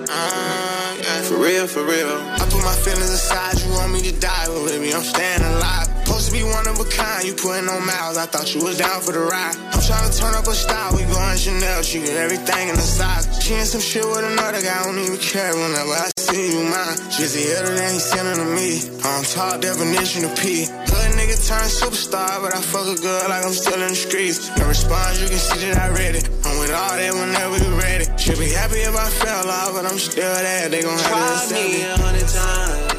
[0.08, 1.22] Uh, yeah.
[1.24, 2.31] For real, for real.
[2.62, 5.91] My feelings aside, you want me to die, but baby, I'm staying alive.
[6.22, 8.78] Supposed to be one of a kind, you putting on miles, I thought you was
[8.78, 9.58] down for the ride.
[9.74, 12.86] I'm trying to turn up a style, we going Chanel, she get everything in the
[12.86, 13.26] size.
[13.42, 16.62] She in some shit with another guy, I don't even care whenever I see you
[16.62, 16.94] mine.
[17.10, 18.86] She's the other than he's sending to me.
[19.02, 20.70] I'm top definition of P.
[20.70, 24.46] Hood nigga turned superstar, but I fuck a girl like I'm still in the streets.
[24.54, 26.30] No response, you can see that I read it.
[26.46, 28.06] I'm with all that whenever you ready.
[28.14, 30.70] Should be happy if I fell off, but I'm still there.
[30.70, 32.91] They gon' have to me a hundred times.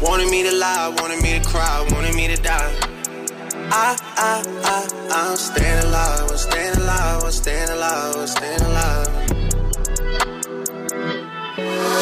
[0.00, 2.72] Wanted me to lie, wanted me to cry, wanted me to die.
[3.72, 9.08] I, I, I, I'm staying alive, I'm staying alive, I'm staying alive, I'm staying alive.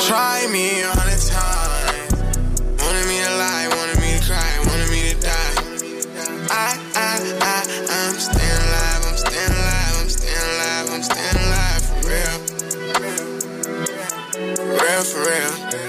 [0.07, 2.13] Try me a hundred times.
[2.83, 5.55] Wanted me to lie, wanted me to cry, wanted me to die.
[6.51, 7.63] I, I, I,
[7.95, 12.39] I'm staying alive, I'm staying alive, I'm staying alive, I'm staying alive for real.
[14.83, 15.84] Real for real.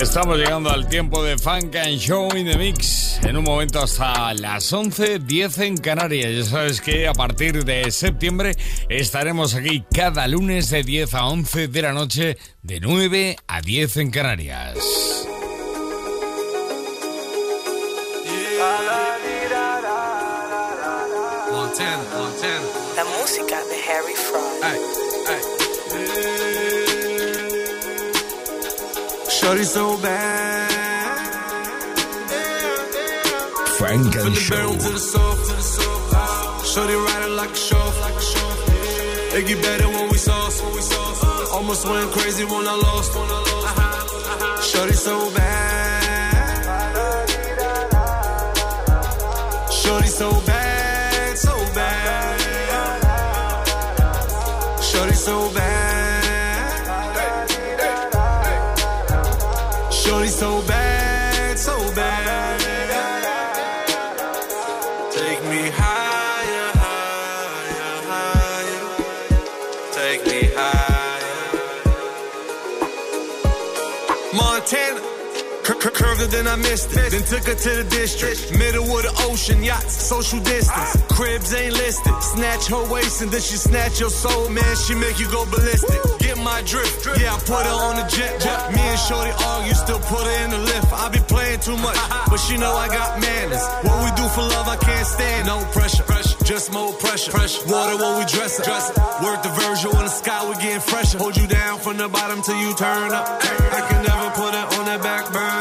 [0.00, 3.18] Estamos llegando al tiempo de Funk and Show in the Mix.
[3.24, 6.32] En un momento hasta las 11, 10 en Canarias.
[6.36, 8.54] Ya sabes que a partir de septiembre
[8.88, 13.96] estaremos aquí cada lunes de 10 a 11 de la noche, de 9 a 10
[13.96, 14.76] en Canarias.
[22.94, 24.62] La música de Harry Fraud.
[24.62, 24.78] Ay,
[25.26, 26.47] ay.
[29.38, 30.68] Shorty so bad.
[33.78, 34.56] Funk and the Show.
[34.56, 36.64] bedroom to the sofa, to the sofa.
[36.66, 39.36] Shorty riding like a chauffeur, like a chauffeur.
[39.38, 41.52] It get better when we sauce, when we sauce.
[41.52, 43.40] Almost went crazy when I lost, when I
[44.58, 44.72] lost.
[44.72, 45.97] Shorty so bad.
[76.30, 77.10] Then I missed it.
[77.10, 78.56] Then took her to the district.
[78.58, 80.90] Middle of the ocean, yachts, social distance.
[81.08, 82.14] Cribs ain't listed.
[82.22, 84.76] Snatch her waist and then she snatch your soul, man.
[84.86, 86.00] She make you go ballistic.
[86.18, 87.06] Get my drift.
[87.20, 88.40] Yeah, I put her on the jet.
[88.40, 88.72] jet.
[88.72, 90.92] Me and Shorty argue, you still put her in the lift.
[90.92, 91.98] I be playing too much,
[92.28, 93.64] but she know I got manners.
[93.82, 95.46] What we do for love, I can't stand.
[95.46, 96.04] No pressure,
[96.44, 97.32] just more pressure.
[97.68, 98.64] Water when we dress up.
[98.64, 98.88] Dress.
[99.22, 101.18] Work the Virgil in the sky, we getting fresher.
[101.18, 103.26] Hold you down from the bottom till you turn up.
[103.42, 104.27] I can never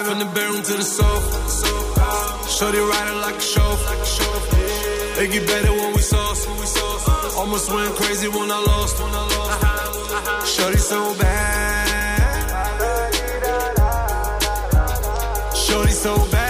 [0.08, 1.38] From the bedroom to the sofa.
[2.48, 3.94] Shorty riding like a chauffeur.
[5.22, 6.48] It get better when we sauce.
[7.36, 8.96] Almost went crazy when I lost.
[10.48, 12.48] Shorty so bad.
[15.54, 16.47] Shorty so bad,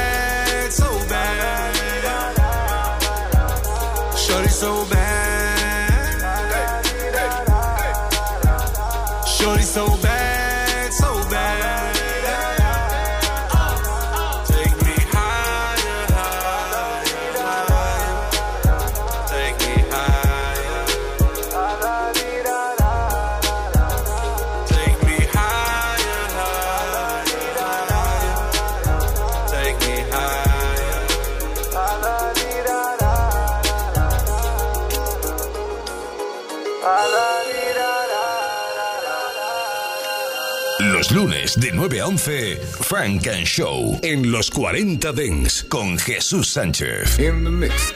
[41.59, 47.17] de 9 a 11, Funk and Show en los 40 Dance con Jesús Sánchez.
[47.19, 47.93] In the mix.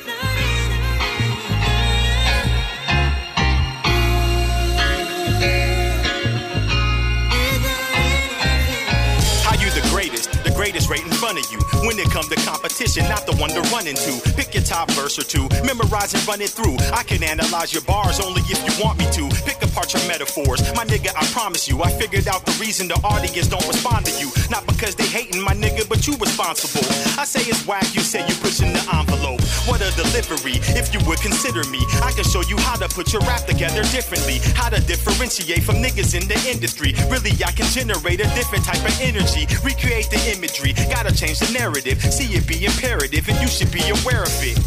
[9.43, 10.31] How you the greatest?
[10.43, 11.59] The greatest right in front of you.
[11.85, 12.40] When it come to
[12.81, 14.17] competition, not the one to run into.
[14.33, 16.75] Pick your top verse or two, memorize and run it through.
[16.93, 19.29] I can analyze your bars only if you want me to.
[19.45, 20.61] Pick apart your metaphors.
[20.73, 24.13] My nigga, I promise you, I figured out the reason the audience don't respond to
[24.19, 24.31] you.
[24.49, 26.85] Not because they hating my nigga, but you responsible.
[27.19, 29.41] I say it's whack, you say you pushing the envelope.
[29.69, 31.85] What a delivery, if you would consider me.
[32.01, 34.41] I can show you how to put your rap together differently.
[34.57, 36.97] How to differentiate from niggas in the industry.
[37.13, 39.45] Really, I can generate a different type of energy.
[39.61, 42.01] Recreate the imagery, gotta change the narrative.
[42.01, 44.57] See it be imperative, and you should be aware of it.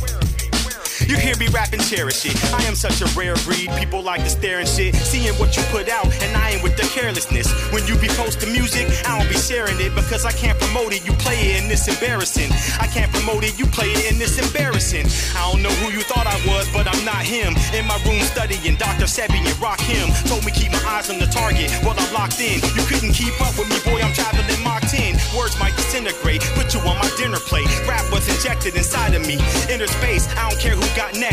[1.09, 2.33] You hear me rapping, cherish it.
[2.55, 3.69] I am such a rare breed.
[3.77, 4.95] People like to stare and shit.
[4.95, 7.53] Seeing what you put out, and I ain't with the carelessness.
[7.73, 11.05] When you be posting music, I don't be sharing it because I can't promote it.
[11.05, 12.49] You play it and it's embarrassing.
[12.81, 15.05] I can't promote it, you play it and it's embarrassing.
[15.37, 17.53] I don't know who you thought I was, but I'm not him.
[17.77, 19.05] In my room studying Dr.
[19.05, 20.09] Sebi and Rakim.
[20.25, 22.65] Told me keep my eyes on the target while I'm locked in.
[22.73, 24.01] You couldn't keep up with me, boy.
[24.01, 25.21] I'm traveling Mach 10.
[25.37, 26.43] Words might disintegrate.
[26.55, 27.69] Put you on my dinner plate.
[27.87, 29.35] Rap was injected inside of me.
[29.71, 31.25] Inner space, I don't care who got next.